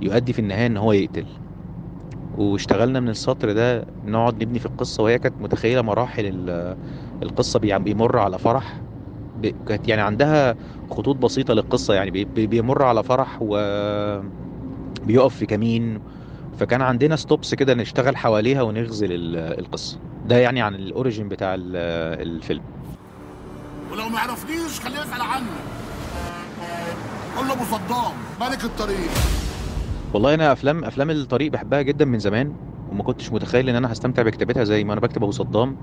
يؤدي 0.00 0.32
في 0.32 0.38
النهاية 0.38 0.66
إن 0.66 0.76
هو 0.76 0.92
يقتل. 0.92 1.28
واشتغلنا 2.38 3.00
من 3.00 3.08
السطر 3.08 3.52
ده 3.52 3.84
نقعد 4.06 4.42
نبني 4.42 4.58
في 4.58 4.66
القصة 4.66 5.02
وهي 5.02 5.18
كانت 5.18 5.34
متخيلة 5.40 5.82
مراحل 5.82 6.26
ال- 6.26 6.76
القصة 7.22 7.58
بي- 7.58 7.78
بيمر 7.78 8.18
على 8.18 8.38
فرح 8.38 8.80
كانت 9.68 9.88
يعني 9.88 10.02
عندها 10.02 10.54
خطوط 10.90 11.16
بسيطة 11.16 11.54
للقصة 11.54 11.94
يعني 11.94 12.10
بي- 12.10 12.24
بي- 12.24 12.46
بيمر 12.46 12.82
على 12.82 13.02
فرح 13.02 13.38
و 13.40 13.56
بيقف 15.06 15.36
في 15.36 15.46
كمين 15.46 16.00
فكان 16.58 16.82
عندنا 16.82 17.16
stops 17.16 17.54
كده 17.54 17.74
نشتغل 17.74 18.16
حواليها 18.16 18.62
ونغزل 18.62 19.12
ال- 19.12 19.58
القصة. 19.60 19.98
ده 20.28 20.36
يعني 20.38 20.62
عن 20.62 20.74
ال 20.74 20.82
origin 20.82 21.28
بتاع 21.28 21.54
ال- 21.54 21.76
الفيلم. 22.28 22.62
ولو 23.92 24.08
ما 24.08 24.18
عرفنيش 24.18 24.80
خليه 24.80 25.00
يسأل 25.00 25.20
عني 25.20 25.46
قول 27.36 27.46
له 27.48 27.52
أبو 27.52 27.64
صدام 27.64 28.12
ملك 28.40 28.64
الطريق. 28.64 29.10
والله 30.12 30.34
أنا 30.34 30.52
أفلام 30.52 30.84
أفلام 30.84 31.10
الطريق 31.10 31.52
بحبها 31.52 31.82
جدا 31.82 32.04
من 32.04 32.18
زمان 32.18 32.56
وما 32.86 33.02
كنتش 33.02 33.32
متخيل 33.32 33.68
إن 33.68 33.74
أنا 33.76 33.92
هستمتع 33.92 34.22
بكتابتها 34.22 34.64
زي 34.64 34.84
ما 34.84 34.92
أنا 34.92 35.00
بكتب 35.00 35.22
أبو 35.22 35.32
صدام. 35.32 35.76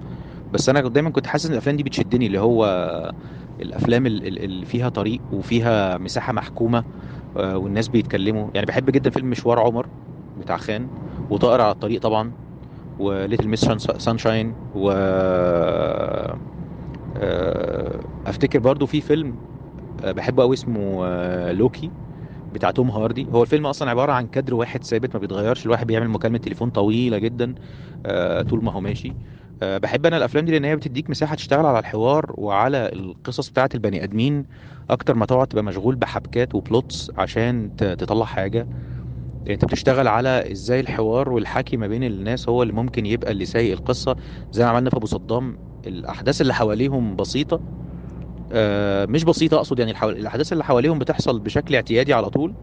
بس 0.52 0.70
أنا 0.70 0.82
دايما 0.90 1.12
كنت 1.12 1.28
حاسس 1.28 1.46
إن 1.46 1.52
الأفلام 1.54 1.78
دي 1.78 1.84
بتشدني 1.84 2.28
اللي 2.28 2.40
هو 2.40 2.66
الأفلام 3.62 4.06
ال- 4.08 4.28
ال- 4.28 4.40
اللي 4.46 4.66
فيها 4.66 4.90
طريق 4.90 5.22
وفيها 5.32 5.98
مساحة 5.98 6.34
محكومة 6.34 6.86
آه، 7.38 7.58
والناس 7.58 7.90
بيتكلموا. 7.90 8.52
يعني 8.56 8.66
بحب 8.68 8.92
جدا 8.92 9.10
فيلم 9.10 9.30
مشوار 9.30 9.60
عمر 9.60 9.90
بتاع 10.36 10.58
خان 10.58 10.92
وطائر 11.30 11.62
على 11.62 11.72
الطريق 11.72 12.02
طبعا 12.02 12.34
و 13.00 13.07
Little 13.07 13.48
Miss 13.50 13.62
Sunshine 14.00 14.58
و 14.74 14.92
آه، 17.16 18.02
أفتكر 18.28 18.60
برضو 18.60 18.86
في 18.86 19.02
فيلم 19.02 19.40
آه، 20.04 20.12
بحبه 20.12 20.44
قوي 20.44 20.54
اسمه 20.56 21.06
Locke. 21.52 21.94
بتاع 22.52 22.72
توم 22.72 22.92
هاردي. 22.92 23.28
هو 23.32 23.42
الفيلم 23.44 23.66
أصلا 23.66 23.90
عبارة 23.90 24.12
عن 24.12 24.28
كادر 24.28 24.54
واحد 24.56 24.84
ثابت 24.84 25.16
ما 25.16 25.20
بيتغيرش 25.22 25.66
الواحد 25.66 25.88
بيعمل 25.88 26.10
مكالمة 26.10 26.38
تليفون 26.38 26.70
طويلة 26.70 27.18
جدا 27.18 27.56
آه، 28.06 28.42
طول 28.42 28.64
ما 28.64 28.72
هو 28.72 28.82
ماشي. 28.82 29.18
آه، 29.62 29.78
بحب 29.78 30.06
أنا 30.06 30.18
الأفلام 30.18 30.46
دي 30.46 30.52
لأن 30.52 30.66
هي 30.66 30.76
بتديك 30.76 31.10
مساحة 31.10 31.36
تشتغل 31.36 31.66
على 31.66 31.80
الحوار 31.80 32.34
وعلى 32.38 32.90
القصص 32.94 33.50
بتاعة 33.50 33.70
البني 33.76 34.04
آدمين 34.04 34.46
أكتر 34.90 35.16
ما 35.16 35.26
تقعد 35.26 35.48
تبقى 35.48 35.64
مشغول 35.64 35.96
بحبكات 35.96 36.56
وبلوتس 36.56 37.12
عشان 37.18 37.72
تطلع 37.78 38.26
حاجة. 38.26 38.70
أنت 39.48 39.66
بتشتغل 39.66 40.08
على 40.08 40.52
إزاي 40.52 40.80
الحوار 40.80 41.30
والحكي 41.30 41.78
ما 41.78 41.88
بين 41.88 42.04
الناس 42.04 42.50
هو 42.50 42.62
اللي 42.64 42.74
ممكن 42.74 43.06
يبقى 43.06 43.32
اللي 43.32 43.46
سايق 43.46 43.72
القصة. 43.72 44.16
زي 44.52 44.64
ما 44.64 44.70
عملنا 44.70 44.90
في 44.90 44.98
أبو 44.98 45.06
صدام 45.06 45.58
الأحداث 45.88 46.42
اللي 46.42 46.54
حواليهم 46.54 47.16
بسيطة 47.16 47.62
مش 49.06 49.24
بسيطة 49.24 49.58
أقصد 49.58 49.80
يعني 49.80 49.92
الحو... 49.92 50.10
الأحداث 50.10 50.54
اللي 50.54 50.64
حواليهم 50.64 51.00
بتحصل 51.00 51.40
بشكل 51.40 51.76
اعتيادي 51.76 52.14
على 52.14 52.30
طول 52.30 52.56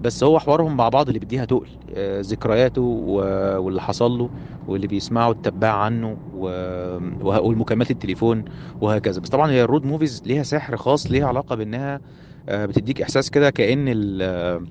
بس 0.00 0.24
هو 0.24 0.40
حوارهم 0.40 0.76
مع 0.76 0.88
بعض 0.88 1.08
اللي 1.08 1.18
بيديها 1.20 1.44
تقل 1.44 1.70
آه، 1.90 2.20
ذكرياته. 2.22 2.82
واللي 2.82 3.82
حصل 3.82 4.10
له 4.12 4.30
واللي 4.66 4.86
بيسمعوا 4.86 5.32
التباع 5.32 5.74
عنه 5.76 6.18
والمكالمات 6.32 7.90
التليفون 7.90 8.44
وهكذا 8.80 9.20
بس 9.20 9.28
طبعا 9.28 9.50
هي 9.50 9.62
ال 9.64 9.68
road 9.68 9.84
movies 9.84 10.22
ليها 10.26 10.42
سحر 10.42 10.76
خاص 10.76 11.10
ليها 11.10 11.26
علاقة 11.28 11.56
بإنها 11.56 12.00
آه، 12.48 12.66
بتديك 12.66 13.02
إحساس 13.02 13.30
كده 13.30 13.50
كأن 13.50 13.88
ال... 13.88 14.22
آه، 14.22 14.66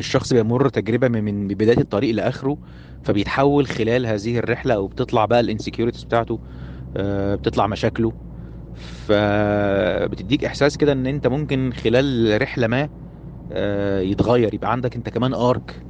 الشخص 0.00 0.32
بيمر 0.32 0.68
تجربة 0.68 1.08
من 1.08 1.48
بداية 1.48 1.78
الطريق 1.78 2.14
لآخره 2.14 2.58
فبيتحول 3.02 3.66
خلال 3.66 4.06
هذه 4.06 4.38
الرحلة 4.38 4.74
أو 4.74 4.88
بتطلع 4.88 5.24
بقى 5.26 5.40
ال 5.40 5.45
insecurities 5.45 6.04
بتاعته 6.04 6.40
آه، 6.96 7.34
بتطلع 7.36 7.66
مشاكله 7.66 8.14
فبتديك 8.76 10.44
إحساس 10.44 10.76
كده 10.76 10.92
إن 10.92 11.06
أنت 11.06 11.26
ممكن 11.26 11.72
خلال 11.72 12.38
رحلة 12.42 12.66
ما 12.66 12.88
آه، 13.52 14.00
يتغير 14.00 14.54
يبقى 14.54 14.72
عندك 14.72 14.96
أنت 14.96 15.08
كمان 15.10 15.34
arc 15.34 15.86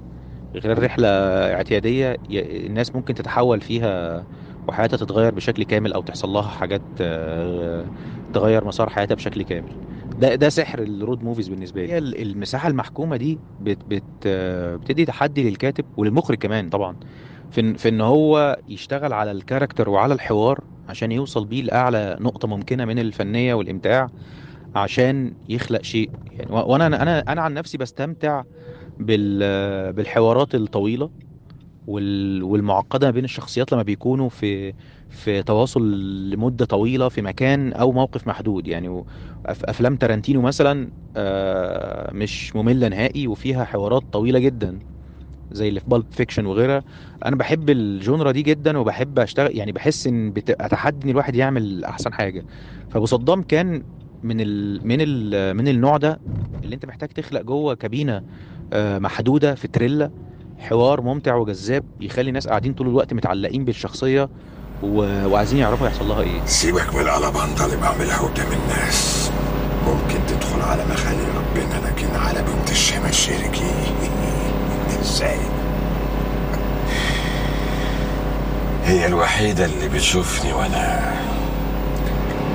غير 0.57 0.83
رحلة 0.85 1.09
اعتيادية 1.55 2.17
الناس 2.31 2.95
ممكن 2.97 3.15
تتحول 3.15 3.61
فيها 3.61 4.27
وحياتها 4.69 4.97
تتغير 4.97 5.35
بشكل 5.35 5.65
كامل 5.65 5.93
أو 5.93 6.03
تحصل 6.03 6.29
لها 6.29 6.43
حاجات 6.51 6.85
آه، 7.01 7.91
تغير 8.33 8.65
مسار 8.65 8.91
حياتها 8.91 9.15
بشكل 9.15 9.43
كامل. 9.43 9.73
ده 10.17 10.35
ده 10.35 10.49
سحر 10.49 10.83
ال 10.83 10.91
road 10.91 11.25
movies 11.25 11.49
بالنسبة 11.49 11.87
لي. 11.87 11.99
المساحة 11.99 12.69
المحكومة 12.69 13.17
دي 13.17 13.41
بت 13.59 13.83
بت 13.87 14.07
آه، 14.27 14.77
بتدي 14.77 15.05
تحدي 15.05 15.51
للكاتب 15.51 15.87
وللمخرج 15.97 16.39
كمان 16.39 16.69
طبعا. 16.71 16.97
في 17.51 17.75
في 17.79 17.89
إن 17.89 18.01
هو 18.01 18.57
يشتغل 18.69 19.13
على 19.13 19.31
ال 19.33 19.38
character 19.38 19.89
وعلى 19.89 20.15
الحوار 20.15 20.61
عشان 20.89 21.13
يوصل 21.13 21.45
بيه 21.47 21.63
لأعلى 21.63 22.17
نقطة 22.21 22.49
ممكنة 22.49 22.85
من 22.85 22.99
الفنية 22.99 23.55
والإمتاع 23.55 24.11
عشان 24.75 25.35
يخلق 25.49 25.83
شيء. 25.83 26.11
يعني 26.33 26.53
وأنا 26.53 26.87
أنا 26.87 27.21
أنا 27.29 27.43
عن 27.43 27.55
نفسي 27.55 27.79
بستمتع 27.79 28.45
بال 28.99 29.93
بالحوارات 29.93 30.55
الطويلة 30.55 31.11
وال- 31.87 32.43
والمعقدة 32.43 33.11
بين 33.11 33.25
الشخصيات 33.25 33.73
لما 33.73 33.83
بيكونوا 33.83 34.29
في 34.29 34.75
في 35.09 35.43
تواصل 35.43 35.83
لمدة 36.31 36.65
طويلة 36.67 37.09
في 37.09 37.23
مكان 37.23 37.73
أو 37.73 37.93
موقف 37.93 38.27
محدود. 38.29 38.67
يعني 38.69 39.05
أفلام 39.47 39.97
تارانتينو 39.97 40.43
مثلا 40.43 40.93
آه، 41.17 42.13
مش 42.15 42.57
مملة 42.57 42.89
نهائي 42.89 43.27
وفيها 43.29 43.65
حوارات 43.65 44.03
طويلة 44.13 44.39
جدا. 44.39 44.79
زي 45.53 45.69
اللي 45.69 45.81
في 45.81 45.87
Pulp 45.89 46.05
Fiction 46.11 46.47
وغيرها. 46.47 46.83
أنا 47.25 47.37
بحب 47.37 47.71
ال 47.71 47.81
genre 47.81 48.31
دي 48.31 48.43
جدا 48.43 48.79
وبحب 48.79 49.19
أشتغل 49.19 49.57
يعني 49.57 49.73
بحس 49.73 50.07
إن 50.07 50.31
بتبقى 50.33 50.69
تحدي 50.69 51.05
إن 51.05 51.11
الواحد 51.11 51.37
يعمل 51.37 51.85
أحسن 51.85 52.13
حاجة. 52.13 52.45
فابو 52.91 53.07
صدام 53.07 53.43
كان 53.43 53.83
من 54.23 54.41
ال 54.41 54.87
من 54.89 54.97
ال 55.01 55.55
من 55.57 55.69
النوع 55.69 55.97
ده 55.97 56.21
اللي 56.65 56.75
أنت 56.75 56.87
محتاج 56.87 57.09
تخلق 57.09 57.41
جوه 57.41 57.75
كابينة 57.75 58.23
آه، 58.73 58.99
محدودة 58.99 59.55
في 59.55 59.69
تريلا. 59.69 60.11
حوار 60.59 61.01
ممتع 61.01 61.35
وجذاب 61.35 61.85
يخلي 62.01 62.29
الناس 62.29 62.49
قاعدين 62.49 62.73
طول 62.75 62.89
الوقت 62.89 63.15
متعلقين 63.15 63.65
بالشخصية 63.65 64.29
وعايزين 64.83 65.59
يعرفوا 65.59 65.87
يحصل 65.87 66.09
لها 66.09 66.21
إيه. 66.21 66.45
سيبك 66.45 66.95
من 66.95 67.01
الألاباندا 67.01 67.65
اللي 67.65 67.77
بعملها 67.77 68.19
قدام 68.19 68.47
الناس. 68.47 69.31
ممكن 69.87 70.27
تدخل 70.27 70.61
على 70.61 70.85
مخالي 70.85 71.23
ربنا 71.23 71.87
لكن 71.89 72.07
على 72.07 72.43
بنت 72.43 72.71
الشمال 72.71 73.15
شركي 73.15 73.71
إزاي؟ 75.07 75.39
هي 78.85 79.07
الوحيدة 79.07 79.65
اللي 79.65 79.89
بتشوفني 79.89 80.53
وأنا 80.53 81.15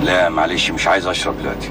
لا 0.03 0.29
معلش 0.29 0.71
مش 0.71 0.87
عايز 0.87 1.07
أشرب 1.07 1.37
دلوقتي. 1.37 1.69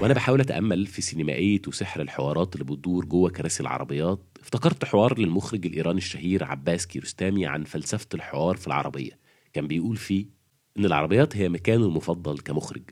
وأنا 0.00 0.14
بحاول 0.14 0.40
أتأمل 0.40 0.86
في 0.86 1.02
سينمائية 1.02 1.60
وسحر 1.68 2.00
الحوارات 2.00 2.54
اللي 2.54 2.64
بتدور 2.64 3.04
جوه 3.04 3.30
كراسي 3.30 3.62
العربيات. 3.62 4.18
افتكرت 4.42 4.84
حوار 4.84 5.18
للمخرج 5.18 5.66
الإيراني 5.66 5.98
الشهير 5.98 6.44
عباس 6.44 6.86
كيروستامي 6.86 7.46
عن 7.46 7.64
فلسفة 7.64 8.06
الحوار 8.14 8.56
في 8.56 8.66
العربية. 8.66 9.18
كان 9.52 9.66
بيقول 9.66 9.96
فيه 9.96 10.26
إن 10.78 10.84
العربيات 10.84 11.36
هي 11.36 11.48
مكانه 11.48 11.86
المفضل 11.86 12.38
كمخرج. 12.38 12.82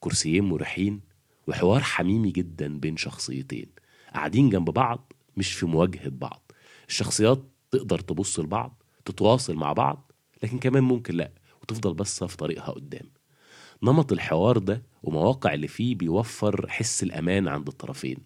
كرسيين 0.00 0.44
مريحين 0.44 1.00
وحوار 1.46 1.80
حميمي 1.82 2.30
جدا 2.30 2.78
بين 2.78 2.96
شخصيتين. 2.96 3.66
قاعدين 4.14 4.50
جنب 4.50 4.70
بعض 4.70 5.12
مش 5.36 5.52
في 5.52 5.66
مواجهة 5.66 6.08
بعض. 6.08 6.52
الشخصيات 6.88 7.44
تقدر 7.70 7.98
تبص 7.98 8.40
لبعض 8.40 8.82
تتواصل 9.04 9.54
مع 9.54 9.72
بعض 9.72 10.12
لكن 10.42 10.58
كمان 10.58 10.84
ممكن 10.84 11.14
لا 11.14 11.30
وتفضل 11.62 11.94
بس 11.94 12.24
في 12.24 12.36
طريقها 12.36 12.70
قدام. 12.70 13.10
نمط 13.82 14.12
الحوار 14.12 14.58
ده 14.58 14.82
ومواقع 15.02 15.54
اللي 15.54 15.68
فيه 15.68 15.94
بيوفر 15.94 16.68
حس 16.68 17.02
الأمان 17.02 17.48
عند 17.48 17.68
الطرفين. 17.68 18.16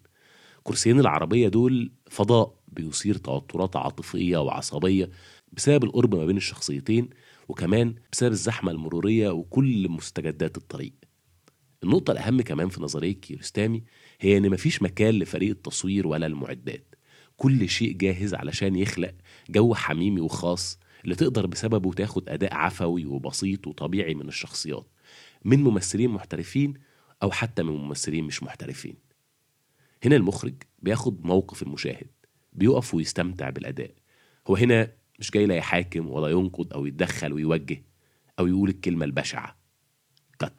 كرسيين 0.63 0.99
العربية 0.99 1.47
دول 1.47 1.91
فضاء 2.09 2.53
بيثير 2.67 3.15
توترات 3.17 3.75
عاطفية 3.75 4.37
وعصبية 4.37 5.09
بسبب 5.53 5.83
القرب 5.83 6.15
ما 6.15 6.25
بين 6.25 6.37
الشخصيتين 6.37 7.09
وكمان 7.47 7.95
بسبب 8.11 8.31
الزحمة 8.31 8.71
المرورية 8.71 9.29
وكل 9.29 9.89
مستجدات 9.89 10.57
الطريق. 10.57 10.93
النقطة 11.83 12.11
الأهم 12.11 12.41
كمان 12.41 12.69
في 12.69 12.81
نظرية 12.81 13.13
كيروستامي 13.13 13.83
هي 14.19 14.37
إن 14.37 14.49
مفيش 14.49 14.81
مكان 14.81 15.13
لفريق 15.13 15.49
التصوير 15.49 16.07
ولا 16.07 16.25
المعدات. 16.25 16.95
كل 17.37 17.69
شيء 17.69 17.91
جاهز 17.93 18.33
علشان 18.33 18.75
يخلق 18.75 19.15
جو 19.49 19.73
حميمي 19.73 20.21
وخاص 20.21 20.79
اللي 21.03 21.15
تقدر 21.15 21.45
بسببه 21.45 21.93
تاخد 21.93 22.29
أداء 22.29 22.53
عفوي 22.53 23.05
وبسيط 23.05 23.67
وطبيعي 23.67 24.13
من 24.13 24.27
الشخصيات 24.27 24.87
من 25.45 25.63
ممثلين 25.63 26.09
محترفين 26.09 26.73
أو 27.23 27.31
حتى 27.31 27.63
من 27.63 27.73
ممثلين 27.73 28.23
مش 28.23 28.43
محترفين. 28.43 28.95
هنا 30.03 30.15
المخرج 30.15 30.53
بياخد 30.79 31.25
موقف 31.25 31.63
المشاهد 31.63 32.09
بيقف 32.53 32.95
ويستمتع 32.95 33.49
بالأداء. 33.49 33.91
هو 34.47 34.55
هنا 34.55 34.91
مش 35.19 35.31
جاي 35.31 35.45
لا 35.45 35.55
يحاكم 35.55 36.09
ولا 36.09 36.27
ينقد 36.27 36.73
أو 36.73 36.85
يتدخل 36.85 37.33
ويوجه 37.33 37.83
أو 38.39 38.47
يقول 38.47 38.69
الكلمة 38.69 39.05
البشعة. 39.05 39.57
كت 40.39 40.53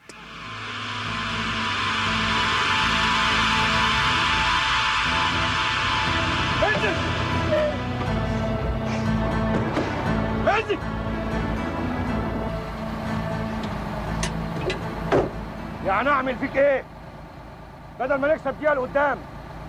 انزل 10.61 10.79
يعني 15.87 16.09
أعمل 16.09 16.37
فيك 16.37 16.57
إيه؟ 16.57 16.83
بدل 18.01 18.15
ما 18.15 18.29
نكسب 18.29 18.55
دقيقه 18.61 18.75
لقدام 18.75 19.19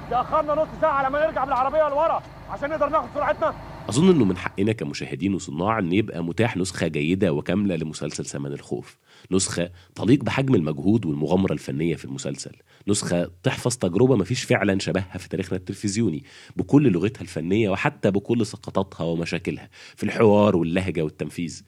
تاخرنا 0.10 0.54
نص 0.54 0.68
ساعة 0.82 0.92
على 0.92 1.10
ما 1.10 1.26
نرجع 1.26 1.44
بالعربية 1.44 1.90
لورا 1.90 2.22
عشان 2.54 2.70
نقدر 2.70 2.90
ناخد 2.90 3.08
سرعتنا. 3.16 3.54
أظن 3.90 4.10
إنه 4.10 4.26
من 4.26 4.38
حقنا 4.38 4.72
كمشاهدين 4.72 5.34
وصناع 5.34 5.80
إن 5.80 5.94
يبقى 5.94 6.24
متاح 6.24 6.58
نسخة 6.58 6.88
جيدة 6.88 7.34
وكاملة 7.34 7.76
لمسلسل 7.76 8.26
سمن 8.26 8.54
الخوف. 8.54 8.98
نسخة 9.32 9.72
تليق 9.96 10.24
بحجم 10.24 10.56
المجهود 10.56 11.06
والمغامرة 11.06 11.54
الفنية 11.54 11.96
في 11.96 12.06
المسلسل. 12.06 12.52
نسخة 12.88 13.32
تحفظ 13.44 13.78
تجربة 13.78 14.16
مفيش 14.16 14.44
فعلا 14.44 14.80
شبهها 14.80 15.18
في 15.18 15.30
تاريخنا 15.30 15.58
التلفزيوني 15.58 16.24
بكل 16.56 16.92
لغتها 16.92 17.22
الفنية 17.22 17.70
وحتى 17.70 18.12
بكل 18.12 18.46
سقطاتها 18.46 19.04
ومشاكلها 19.04 19.70
في 19.96 20.04
الحوار 20.04 20.56
واللهجة 20.56 21.02
والتنفيذ. 21.02 21.62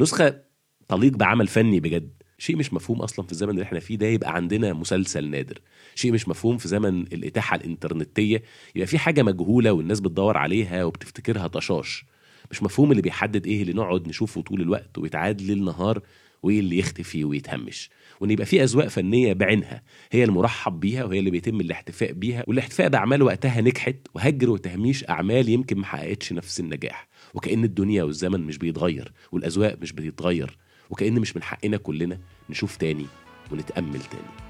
نسخة 0.00 0.40
تليق 0.88 1.12
بعمل 1.16 1.46
فني 1.46 1.80
بجد. 1.80 2.22
شيء 2.38 2.56
مش 2.56 2.72
مفهوم 2.72 3.02
أصلا 3.02 3.26
في 3.26 3.32
الزمن 3.32 3.50
اللي 3.50 3.62
إحنا 3.62 3.80
فيه 3.80 3.96
ده 3.96 4.06
يبقى 4.06 4.34
عندنا 4.34 4.72
مسلسل 4.72 5.30
نادر. 5.30 5.58
شيء 5.94 6.12
مش 6.12 6.28
مفهوم 6.28 6.58
في 6.58 6.68
زمن 6.68 7.00
الإتاحة 7.00 7.56
الإنترنتية. 7.56 8.42
يبقى 8.74 8.86
في 8.86 8.98
حاجة 8.98 9.22
مجهولة 9.22 9.72
والناس 9.72 10.00
بتدور 10.00 10.36
عليها 10.36 10.84
وبتفتكرها 10.84 11.46
طشاش. 11.46 12.04
مش 12.50 12.62
مفهوم 12.62 12.90
اللي 12.90 13.02
بيحدد 13.02 13.46
إيه 13.46 13.62
اللي 13.62 13.72
نقعد 13.72 14.08
نشوفه 14.08 14.40
طول 14.42 14.60
الوقت 14.60 14.98
ويتعاد 14.98 15.40
ليل 15.42 15.64
نهار 15.64 16.00
وإيه 16.42 16.60
اللي 16.60 16.78
يختفي 16.78 17.24
ويتهمش. 17.24 17.90
وإن 18.20 18.30
يبقى 18.30 18.46
في 18.46 18.62
أذواق 18.62 18.86
فنية 18.88 19.32
بعينها. 19.32 19.82
هي 20.12 20.24
المرحب 20.24 20.80
بيها 20.80 21.04
وهي 21.04 21.18
اللي 21.18 21.30
بيتم 21.30 21.60
الاحتفاء 21.60 22.12
بيها. 22.12 22.44
والاحتفاء 22.46 22.88
باعمال 22.88 23.22
وقتها 23.22 23.60
نجحت 23.60 23.96
وهجر 24.14 24.50
وتهميش 24.50 25.08
أعمال 25.08 25.48
يمكن 25.48 25.78
ما 25.78 25.86
حققتش 25.86 26.32
نفس 26.32 26.60
النجاح. 26.60 27.08
وكأن 27.34 27.64
الدنيا 27.64 28.02
والزمن 28.02 28.40
مش 28.40 28.58
بيتغير 28.58 29.12
والأذواق 29.32 29.78
مش 29.82 29.92
بتتغير. 29.92 30.58
وكأن 30.90 31.20
مش 31.20 31.36
من 31.36 31.42
حقنا 31.42 31.76
كلنا 31.76 32.18
نشوف 32.50 32.76
تاني 32.76 33.06
ونتأمل 33.52 34.00
تاني. 34.00 34.48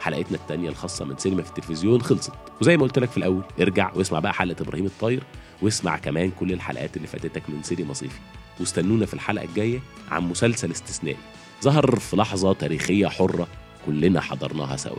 حلقتنا 0.00 0.36
التانية 0.36 0.68
الخاصة 0.68 1.04
من 1.04 1.18
سينما 1.18 1.42
في 1.42 1.48
التلفزيون 1.48 2.02
خلصت. 2.02 2.32
وزي 2.60 2.76
ما 2.76 2.82
قلت 2.82 2.98
لك 2.98 3.10
في 3.10 3.16
الأول 3.16 3.42
ارجع 3.60 3.92
واسمع 3.94 4.18
بقى 4.18 4.34
حلقة 4.34 4.62
إبراهيم 4.62 4.86
الطاير 4.86 5.22
واسمع 5.62 5.96
كمان 5.98 6.30
كل 6.30 6.52
الحلقات 6.52 6.96
اللي 6.96 7.08
فاتتك 7.08 7.50
من 7.50 7.62
سينما 7.62 7.94
صيفي. 7.94 8.20
واستنونا 8.60 9.06
في 9.06 9.14
الحلقة 9.14 9.44
الجاية 9.44 9.80
عن 10.10 10.22
مسلسل 10.22 10.70
استثنائي 10.70 11.16
ظهر 11.62 11.96
في 11.96 12.16
لحظة 12.16 12.52
تاريخية 12.52 13.06
حرة 13.06 13.48
كلنا 13.86 14.20
حضرناها 14.20 14.76
سوا. 14.76 14.98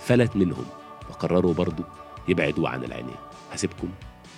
فلت 0.00 0.36
منهم 0.36 0.66
وقرروا 1.10 1.54
برضو 1.54 1.82
يبعدوا 2.28 2.68
عن 2.68 2.84
العينين. 2.84 3.16
هسيبكم 3.52 3.88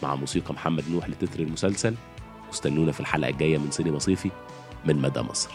مع 0.03 0.15
موسيقى 0.15 0.55
محمد 0.55 0.85
نوح 0.91 1.09
لتتر 1.09 1.41
المسلسل. 1.41 1.95
واستنونا 2.53 2.93
في 2.93 3.01
الحلقة 3.01 3.29
الجاية 3.29 3.59
من 3.59 3.71
سينما 3.71 3.99
صيفي 3.99 4.31
من 4.85 4.97
مدى 4.97 5.21
مصر. 5.21 5.51